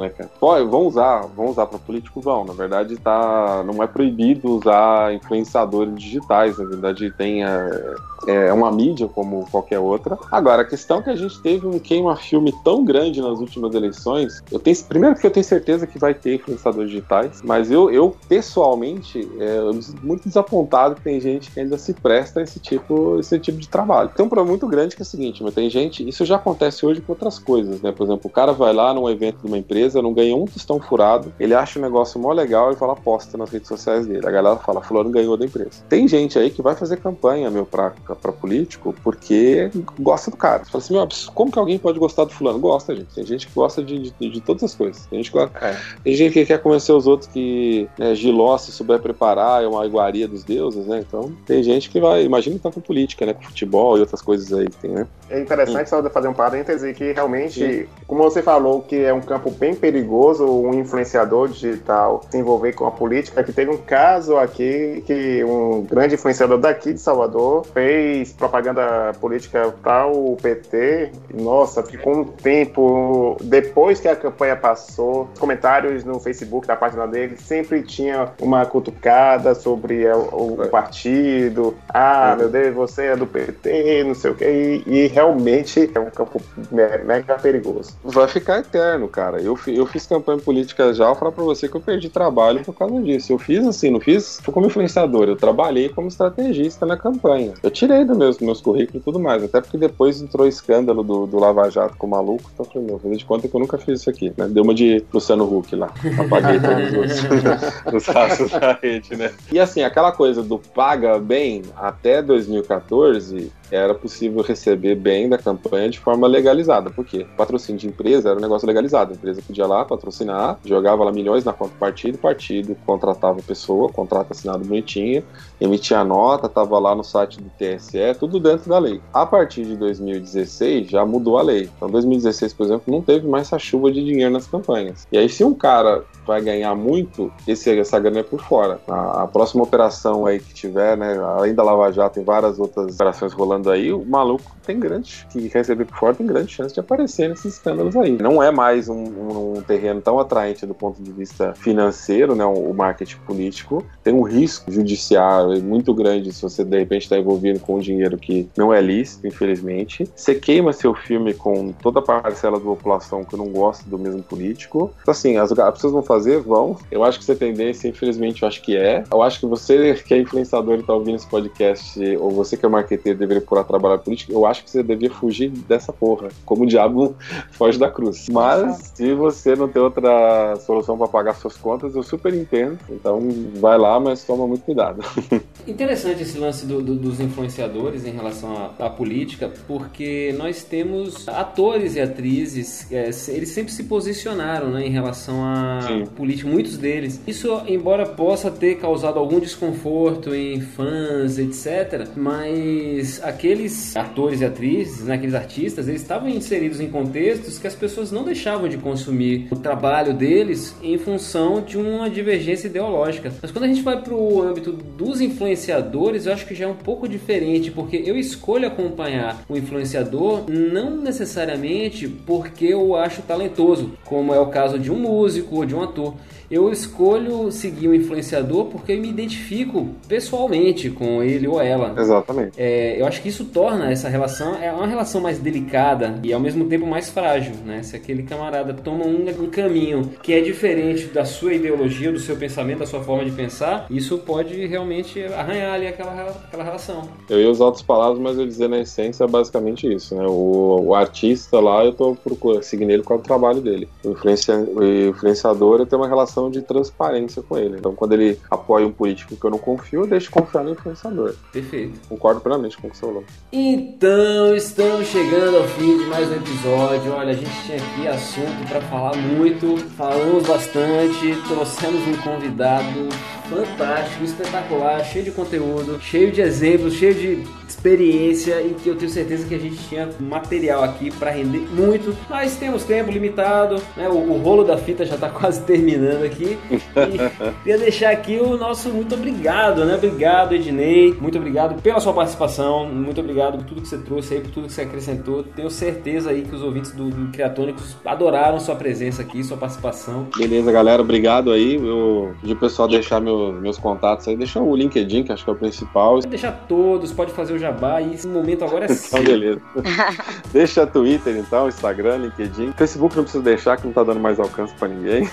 [0.00, 0.30] né, cara?
[0.38, 2.44] Pô, vão usar, vão usar para político, vão.
[2.44, 7.94] Na verdade, tá, não é proibido usar influenciadores digitais, na verdade tem é,
[8.26, 10.18] é uma mídia como qualquer outra.
[10.30, 14.42] Agora, a questão é que a gente teve um queima-filme tão grande nas últimas eleições,
[14.50, 18.14] eu tenho, primeiro que eu tenho certeza que vai ter influenciadores digitais, mas eu, eu
[18.28, 23.18] pessoalmente, é, eu muito desapontado que tem gente que ainda se presta a esse tipo,
[23.18, 24.10] esse tipo de trabalho.
[24.14, 26.84] Tem um problema muito grande que é o seguinte, mas tem gente, isso já acontece
[26.86, 27.92] hoje com outras coisas, né?
[27.92, 30.80] Por exemplo, o cara vai lá num evento de uma empresa, não ganha um tostão
[30.80, 34.26] furado, ele acha o negócio mó legal e fala posta nas redes sociais dele.
[34.26, 35.82] A galera fala, fulano ganhou da empresa.
[35.88, 40.64] Tem gente aí que vai fazer campanha, meu, pra, pra político porque gosta do cara.
[40.64, 42.58] Você fala assim, meu, como que alguém pode gostar do fulano?
[42.58, 43.14] Gosta, gente.
[43.14, 45.06] Tem gente que gosta de, de, de todas as coisas.
[45.06, 45.76] Tem gente que, é.
[46.02, 49.84] tem gente que quer convencer os outros que né, Giló, se souber preparar, é uma
[49.86, 51.04] iguaria dos deuses, né?
[51.06, 53.34] Então, tem gente que vai, imagina então com política, né?
[53.34, 55.06] Com futebol e outras coisas aí que tem, né?
[55.30, 57.86] É interessante só fazer um parêntese que realmente, Sim.
[58.06, 62.86] como você falou, que é um campo bem perigoso um influenciador digital se envolver com
[62.86, 68.32] a política, que teve um caso aqui que um grande influenciador daqui de Salvador fez
[68.32, 71.12] propaganda política para o PT.
[71.34, 77.36] Nossa, ficou um tempo depois que a campanha passou, comentários no Facebook da página dele
[77.36, 81.74] sempre tinha uma cutucada sobre o, o partido.
[81.88, 84.44] Ah, meu Deus, você é do PT, não sei o que.
[84.44, 86.40] E, e realmente é um campo
[86.70, 87.96] mega perigoso.
[88.04, 89.21] Vai ficar eterno, cara.
[89.30, 92.74] Eu, eu fiz campanha política já, vou falar pra você que eu perdi trabalho por
[92.74, 93.32] causa disso.
[93.32, 97.54] Eu fiz assim, não fiz como influenciador, eu trabalhei como estrategista na campanha.
[97.62, 101.02] Eu tirei dos meus, meus currículos e tudo mais, até porque depois entrou o escândalo
[101.02, 103.54] do, do Lava Jato com o maluco, então eu falei, meu, fazer de conta que
[103.54, 104.48] eu nunca fiz isso aqui, né?
[104.48, 105.92] Deu uma de Luciano Huck lá.
[106.18, 109.32] Apaguei todos os, os rastros da rede, né?
[109.50, 115.88] E assim, aquela coisa do paga bem até 2014 era possível receber bem da campanha
[115.88, 116.90] de forma legalizada.
[116.90, 117.26] Por quê?
[117.36, 119.11] patrocínio de empresa era um negócio legalizado.
[119.12, 123.88] A empresa podia lá patrocinar, jogava lá milhões na conta do partido, partido contratava pessoa,
[123.88, 125.22] contrato assinado bonitinho,
[125.60, 129.00] emitia nota, estava lá no site do TSE, tudo dentro da lei.
[129.12, 131.68] A partir de 2016 já mudou a lei.
[131.76, 135.06] Então, 2016, por exemplo, não teve mais essa chuva de dinheiro nas campanhas.
[135.12, 138.80] E aí, se um cara vai ganhar muito, esse, essa grana é por fora.
[138.88, 142.94] A, a, próxima operação aí que tiver, né, além da Lava Jato, tem várias outras
[142.94, 146.80] operações rolando aí, o maluco tem grande, que receber por fora tem grande chance de
[146.80, 148.12] aparecer nesses escândalos aí.
[148.12, 152.44] Não é mais um, um, um terreno tão atraente do ponto de vista financeiro, né,
[152.44, 153.84] o marketing político.
[154.02, 158.16] Tem um risco judiciário muito grande se você de repente está envolvido com um dinheiro
[158.16, 160.08] que não é lícito, infelizmente.
[160.14, 164.22] Você queima seu filme com toda a parcela da população que não gosta do mesmo
[164.22, 164.90] político.
[165.02, 166.76] Então, assim, as, as pessoas vão fazer, vão.
[166.90, 169.04] Eu acho que é tendência, infelizmente, eu acho que é.
[169.10, 172.66] Eu acho que você que é influenciador e está ouvindo esse podcast, ou você que
[172.66, 176.28] é marqueteiro deveria procurar trabalhar político, eu acho que você devia fugir dessa porra.
[176.44, 177.14] Como o diabo
[177.52, 178.28] foge da cruz.
[178.30, 182.78] Mas, se você não tem outra solução para pagar suas contas, eu super entendo.
[182.90, 183.20] Então,
[183.54, 185.02] vai lá, mas toma muito cuidado.
[185.66, 191.28] Interessante esse lance do, do, dos influenciadores em relação à, à, política, porque nós temos
[191.28, 195.80] atores e atrizes, é, eles sempre se posicionaram né, em relação à
[196.16, 197.20] política, muitos deles.
[197.26, 205.04] Isso, embora possa ter causado algum desconforto em fãs, etc., mas aqueles atores e atrizes,
[205.04, 209.48] né, aqueles artistas, eles estavam inseridos em contextos que as pessoas não deixavam de consumir
[209.50, 213.32] o trabalho deles em função de uma divergência ideológica.
[213.40, 216.68] Mas quando a gente vai para o âmbito dos influenciadores, eu acho que já é
[216.68, 223.92] um pouco diferente, porque eu escolho acompanhar o influenciador não necessariamente porque eu acho talentoso,
[224.04, 226.14] como é o caso de um músico ou de um ator
[226.52, 231.94] eu escolho seguir um influenciador porque eu me identifico pessoalmente com ele ou ela.
[231.98, 232.52] Exatamente.
[232.58, 236.38] É, eu acho que isso torna essa relação é uma relação mais delicada e ao
[236.38, 237.82] mesmo tempo mais frágil, né?
[237.82, 242.36] Se aquele camarada toma um, um caminho que é diferente da sua ideologia, do seu
[242.36, 246.12] pensamento, da sua forma de pensar, isso pode realmente arranhar ali aquela,
[246.44, 247.08] aquela relação.
[247.30, 250.26] Eu ia usar outras palavras, mas eu dizer na essência é basicamente isso, né?
[250.26, 253.88] O, o artista lá, eu tô procurando, seguindo ele com o trabalho dele.
[254.04, 257.76] O, influencia, o influenciador, eu tenho uma relação relação de transparência com ele.
[257.78, 260.70] Então, quando ele apoia um político que eu não confio, eu deixo de confiar no
[260.70, 261.34] influenciador.
[261.52, 262.00] Perfeito.
[262.08, 263.24] Concordo plenamente com o que você falou.
[263.52, 267.12] Então, estamos chegando ao fim de mais um episódio.
[267.12, 273.08] Olha, a gente tinha aqui assunto para falar muito, falamos bastante, trouxemos um convidado
[273.54, 279.10] fantástico, espetacular, cheio de conteúdo, cheio de exemplos, cheio de experiência e que eu tenho
[279.10, 284.08] certeza que a gente tinha material aqui para render muito, mas temos tempo limitado, né?
[284.08, 286.58] O, o rolo da fita já está quase terminando aqui.
[286.68, 289.96] E queria deixar aqui o nosso muito obrigado, né?
[289.96, 291.14] Obrigado, Ednei.
[291.18, 292.86] Muito obrigado pela sua participação.
[292.86, 295.42] Muito obrigado por tudo que você trouxe aí, por tudo que você acrescentou.
[295.42, 300.28] Tenho certeza aí que os ouvintes do, do Criatônicos adoraram sua presença aqui, sua participação.
[300.36, 301.02] Beleza, galera.
[301.02, 301.74] Obrigado aí.
[301.74, 304.36] Eu pedi o pessoal deixar meu, meus contatos aí.
[304.36, 306.20] Deixa o LinkedIn, que acho que é o principal.
[306.20, 309.60] Deixar todos, pode fazer o jabá e esse momento agora é Então, beleza.
[310.52, 312.72] Deixa Twitter, então, Instagram, LinkedIn.
[312.72, 315.28] Facebook não precisa deixar, que não tá dando mais alcance pra ninguém.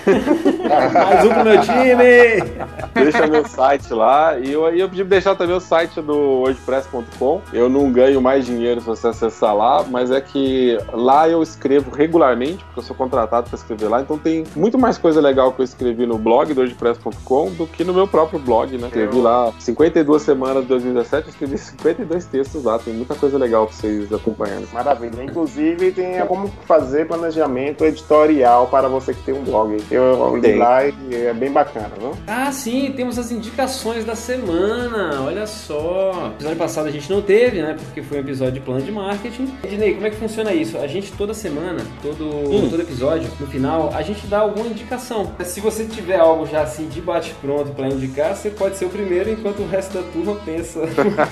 [0.92, 2.70] mais um pro meu time!
[2.94, 4.38] Deixa meu site lá.
[4.38, 7.42] E eu, eu pedi pra deixar também o site do WordPress.com.
[7.52, 11.90] Eu não ganho mais dinheiro se você acessar lá, mas é que lá eu escrevo
[11.90, 14.00] regularmente, porque eu sou contratado para escrever lá.
[14.00, 17.84] Então tem muito mais coisa legal que eu escrevi no blog do WordPress.com do que
[17.84, 18.86] no meu próprio blog, né?
[18.86, 23.66] Escrevi lá 52 semanas de 2017, eu escrevi 52 textos lá, tem muita coisa legal
[23.66, 24.66] pra vocês acompanharem.
[24.72, 25.22] Maravilha.
[25.22, 29.76] Inclusive, tem como fazer planejamento editorial para você que tem um blog.
[29.90, 32.12] Eu li lá e é bem bacana, não?
[32.26, 35.22] Ah, sim, temos as indicações da semana.
[35.22, 36.12] Olha só.
[36.14, 37.76] No episódio passado a gente não teve, né?
[37.78, 39.52] Porque foi um episódio de plano de marketing.
[39.62, 40.78] Ednei, como é que funciona isso?
[40.78, 42.68] A gente toda semana, todo, hum.
[42.70, 45.32] todo episódio, no final, a gente dá alguma indicação.
[45.44, 49.30] Se você tiver algo já assim de bate-pronto para indicar, você pode ser o primeiro
[49.30, 50.80] enquanto o resto da turma pensa.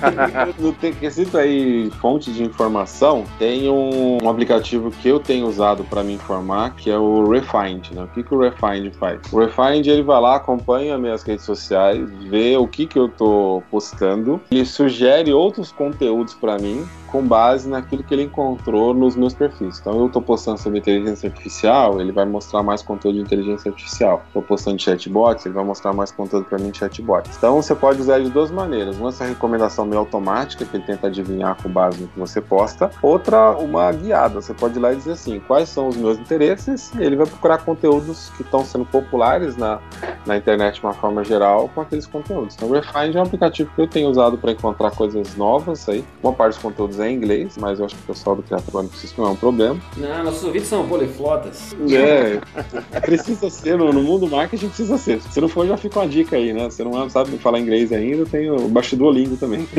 [0.58, 6.02] no quesito aí, fonte de informação, tem um, um, aplicativo que eu tenho usado para
[6.02, 7.90] me informar, que é o Refind.
[7.90, 8.02] Né?
[8.04, 9.20] O que, que o Refind faz?
[9.30, 13.62] O Refind ele vai lá, acompanha minhas redes sociais, vê o que, que eu tô
[13.70, 19.34] postando e sugere outros conteúdos para mim com base naquilo que ele encontrou nos meus
[19.34, 19.78] perfis.
[19.78, 24.22] Então eu estou postando sobre inteligência artificial, ele vai mostrar mais conteúdo de inteligência artificial.
[24.26, 27.36] Estou postando chatbots, ele vai mostrar mais conteúdo para mim de chatbots.
[27.36, 28.96] Então você pode usar de duas maneiras.
[28.98, 32.40] Uma é a recomendação meio automática, que ele tenta adivinhar com base no que você
[32.40, 32.90] posta.
[33.02, 34.40] Outra, uma guiada.
[34.40, 37.58] Você pode ir lá e dizer assim, quais são os meus interesses, ele vai procurar
[37.58, 39.80] conteúdos que estão sendo populares na,
[40.26, 42.54] na internet de uma forma geral com aqueles conteúdos.
[42.54, 46.04] Então o Refind é um aplicativo que eu tenho usado para encontrar coisas novas aí.
[46.22, 48.68] Uma parte dos conteúdos é em inglês, mas eu acho que o pessoal do Teatro
[49.02, 49.80] isso não é um problema.
[49.96, 51.74] Não, nossos ouvintes são poliflotas.
[51.90, 52.38] É,
[53.00, 55.20] precisa ser, no, no mundo marketing precisa ser.
[55.22, 56.64] Se não for, já fica uma dica aí, né?
[56.64, 59.66] Você não sabe falar inglês ainda, tem o baixo Duolingo também.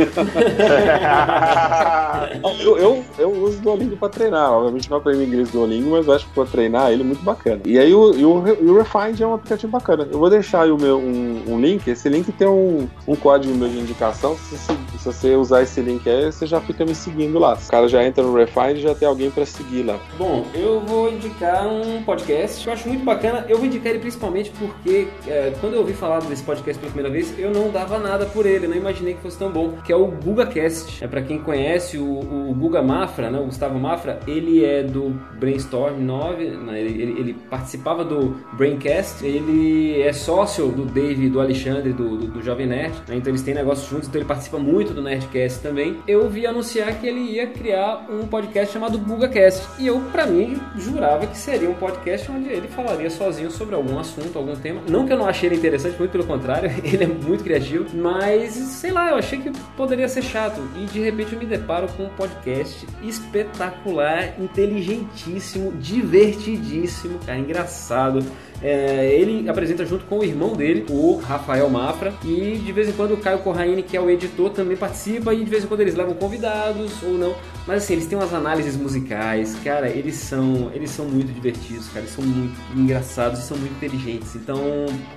[2.62, 6.26] eu, eu, eu uso Duolingo pra treinar, obviamente não aprendi inglês Duolingo, mas eu acho
[6.26, 7.62] que pra treinar ele é muito bacana.
[7.66, 10.08] E aí o, o, o Refind é um aplicativo bacana.
[10.12, 13.54] Eu vou deixar aí o meu, um, um link, esse link tem um, um código
[13.54, 16.96] meu de indicação, se, se, se você usar esse link aí, você já fica me
[16.96, 17.54] seguindo seguindo lá.
[17.54, 20.00] O cara já entra no Refine e já tem alguém para seguir lá.
[20.18, 23.46] Bom, eu vou indicar um podcast que eu acho muito bacana.
[23.50, 27.12] Eu vou indicar ele principalmente porque é, quando eu ouvi falar desse podcast pela primeira
[27.12, 29.78] vez, eu não dava nada por ele, não imaginei que fosse tão bom.
[29.84, 31.04] Que é o GugaCast.
[31.04, 33.40] É para quem conhece o, o Guga Mafra, né?
[33.40, 36.80] O Gustavo Mafra, ele é do Brainstorm 9, né?
[36.80, 42.28] ele, ele, ele, participava do Braincast, ele é sócio do Dave do Alexandre do, do,
[42.28, 43.16] do Jovem Nerd, né?
[43.16, 45.98] então eles têm negócios juntos, então ele participa muito do Nerdcast também.
[46.08, 49.68] Eu vi anunciar que ele ia criar um podcast chamado GugaCast.
[49.80, 53.98] E eu, para mim, jurava que seria um podcast onde ele falaria sozinho sobre algum
[53.98, 54.82] assunto, algum tema.
[54.88, 58.54] Não que eu não achei ele interessante, muito pelo contrário, ele é muito criativo, mas
[58.54, 60.62] sei lá, eu achei que poderia ser chato.
[60.76, 68.24] E de repente eu me deparo com um podcast espetacular, inteligentíssimo, divertidíssimo, cara, engraçado.
[68.62, 72.92] É, ele apresenta junto com o irmão dele, o Rafael Mafra, e de vez em
[72.94, 75.82] quando o Caio Corraine, que é o editor, também participa, e de vez em quando
[75.82, 77.36] eles levam convidados ou não.
[77.70, 82.00] Mas assim, eles têm umas análises musicais, cara, eles são, eles são muito divertidos, cara,
[82.00, 84.36] eles são muito engraçados e são muito inteligentes.
[84.36, 84.60] Então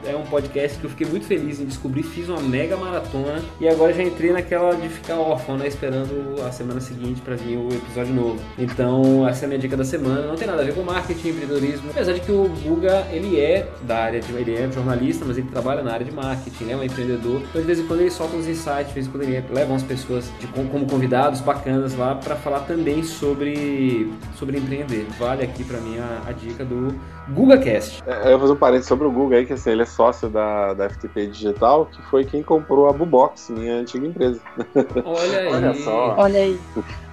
[0.04, 3.66] é um podcast que eu fiquei muito feliz em descobrir, fiz uma mega maratona e
[3.66, 7.68] agora já entrei naquela de ficar órfão, né, esperando a semana seguinte para vir o
[7.72, 8.38] episódio novo.
[8.58, 11.28] Então essa é a minha dica da semana, não tem nada a ver com marketing,
[11.28, 14.32] empreendedorismo, apesar de que o Guga, ele é da área de.
[14.32, 16.72] Ele é jornalista, mas ele trabalha na área de marketing, né?
[16.72, 17.42] É um empreendedor.
[17.48, 19.72] Então, de vez em quando, ele solta uns insights, de vez em quando, ele leva
[19.72, 25.06] umas pessoas de, como convidados bacanas lá para falar também sobre, sobre empreender.
[25.18, 26.94] Vale aqui para mim a, a, dica do
[27.30, 28.02] GugaCast.
[28.06, 30.28] É, eu vou fazer um parênteses sobre o Guga aí, que assim, ele é sócio
[30.28, 34.40] da, da FTP Digital, que foi quem comprou a Bubox, minha antiga empresa.
[35.04, 35.52] Olha aí.
[35.52, 36.14] Olha só.
[36.18, 36.58] Olha aí.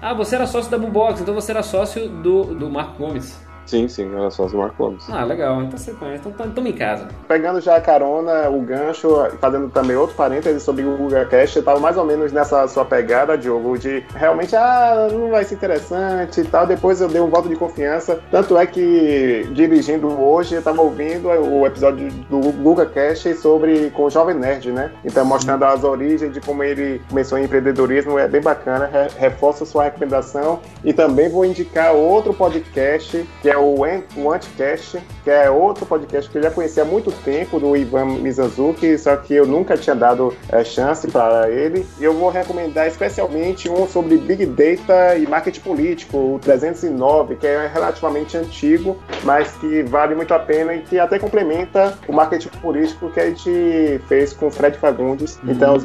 [0.01, 3.48] Ah, você era sócio da Bubox, então você era sócio do, do Marco Gomes.
[3.69, 5.07] Sim, sim, era só Mark Gomes.
[5.09, 5.61] Ah, legal.
[5.61, 6.27] Então você conhece.
[6.27, 7.07] Então estamos em casa.
[7.27, 9.07] Pegando já a carona, o gancho,
[9.39, 12.83] fazendo também outro parênteses sobre o Google Cast, eu tava mais ou menos nessa sua
[12.83, 16.65] pegada, Diogo, de realmente, ah, não vai ser interessante e tal.
[16.65, 18.19] Depois eu dei um voto de confiança.
[18.31, 24.05] Tanto é que, dirigindo hoje, eu tava ouvindo o episódio do Google Cast sobre com
[24.05, 24.91] o Jovem Nerd, né?
[25.05, 28.89] Então, mostrando as origens de como ele começou em empreendedorismo, é bem bacana.
[29.15, 30.59] Reforça sua recomendação.
[30.83, 33.75] E também vou indicar outro podcast que é o,
[34.15, 38.05] o Anticast, que é outro podcast que eu já conhecia há muito tempo, do Ivan
[38.05, 41.85] Mizanzuki, só que eu nunca tinha dado é, chance para ele.
[41.99, 47.47] E eu vou recomendar especialmente um sobre Big Data e Marketing Político, o 309, que
[47.47, 52.49] é relativamente antigo, mas que vale muito a pena e que até complementa o marketing
[52.61, 55.39] político que a gente fez com o Fred Fagundes.
[55.43, 55.51] Uhum.
[55.51, 55.77] Então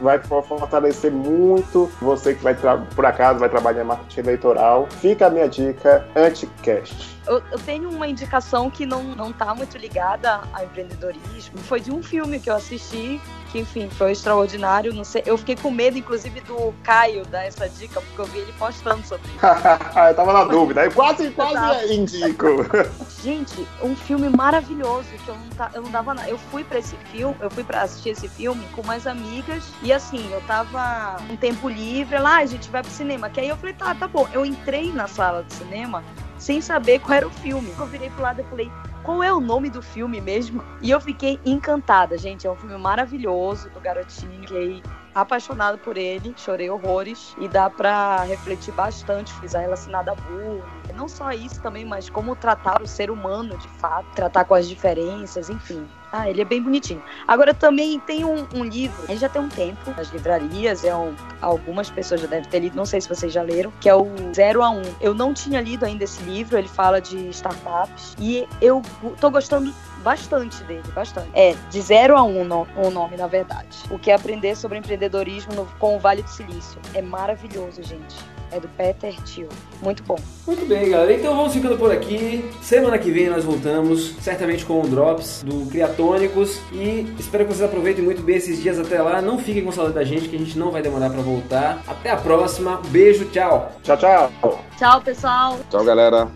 [0.00, 2.54] vai fortalecer muito você que vai
[2.94, 4.88] por acaso vai trabalhar em marketing eleitoral.
[5.00, 7.19] Fica a minha dica, Anticast.
[7.26, 11.58] Eu, eu, tenho uma indicação que não, não tá muito ligada ao empreendedorismo.
[11.58, 13.20] Foi de um filme que eu assisti,
[13.52, 14.92] que enfim, foi extraordinário.
[14.92, 18.38] Não sei, eu fiquei com medo, inclusive, do Caio dar essa dica, porque eu vi
[18.38, 19.38] ele postando sobre isso.
[20.08, 22.46] eu tava na dúvida, eu quase, quase indico.
[23.22, 26.28] Gente, um filme maravilhoso que eu não, tá, eu não dava nada.
[26.28, 29.92] Eu fui para esse filme, eu fui para assistir esse filme com mais amigas, e
[29.92, 33.28] assim, eu tava um tempo livre, lá, ah, a gente vai pro cinema.
[33.28, 34.26] Que aí eu falei, tá, tá bom.
[34.32, 36.02] Eu entrei na sala de cinema
[36.40, 37.72] sem saber qual era o filme.
[37.78, 38.72] Eu virei pro lado e falei,
[39.04, 40.64] qual é o nome do filme mesmo?
[40.80, 42.46] E eu fiquei encantada, gente.
[42.46, 44.82] É um filme maravilhoso do garotinho que
[45.14, 50.62] apaixonada por ele, chorei horrores e dá para refletir bastante, coisa relacionada a bullying.
[50.94, 54.68] Não só isso também, mas como tratar o ser humano de fato, tratar com as
[54.68, 55.86] diferenças, enfim.
[56.12, 57.02] Ah, ele é bem bonitinho.
[57.26, 61.14] Agora também tem um, um, livro, ele já tem um tempo nas livrarias, é um,
[61.40, 64.06] algumas pessoas já devem ter lido, não sei se vocês já leram, que é o
[64.34, 64.82] 0 a 1.
[65.00, 68.82] Eu não tinha lido ainda esse livro, ele fala de startups e eu
[69.20, 71.30] tô gostando bastante dele, bastante.
[71.32, 73.78] É, de 0 a 1 um, o nome, na verdade.
[73.90, 76.80] O que é aprender sobre empreendedorismo no, com o Vale do Silício.
[76.94, 78.16] É maravilhoso, gente
[78.52, 79.48] é do Peter Thiel.
[79.82, 80.16] Muito bom.
[80.46, 81.12] Muito bem, galera.
[81.12, 82.44] Então vamos ficando por aqui.
[82.62, 86.60] Semana que vem nós voltamos, certamente com o Drops do Criatônicos.
[86.72, 89.20] E espero que vocês aproveitem muito bem esses dias até lá.
[89.20, 91.82] Não fiquem com saudade da gente, que a gente não vai demorar para voltar.
[91.86, 92.80] Até a próxima.
[92.88, 93.72] Beijo, tchau.
[93.82, 94.30] Tchau, tchau.
[94.76, 95.58] Tchau, pessoal.
[95.70, 96.28] Tchau, galera.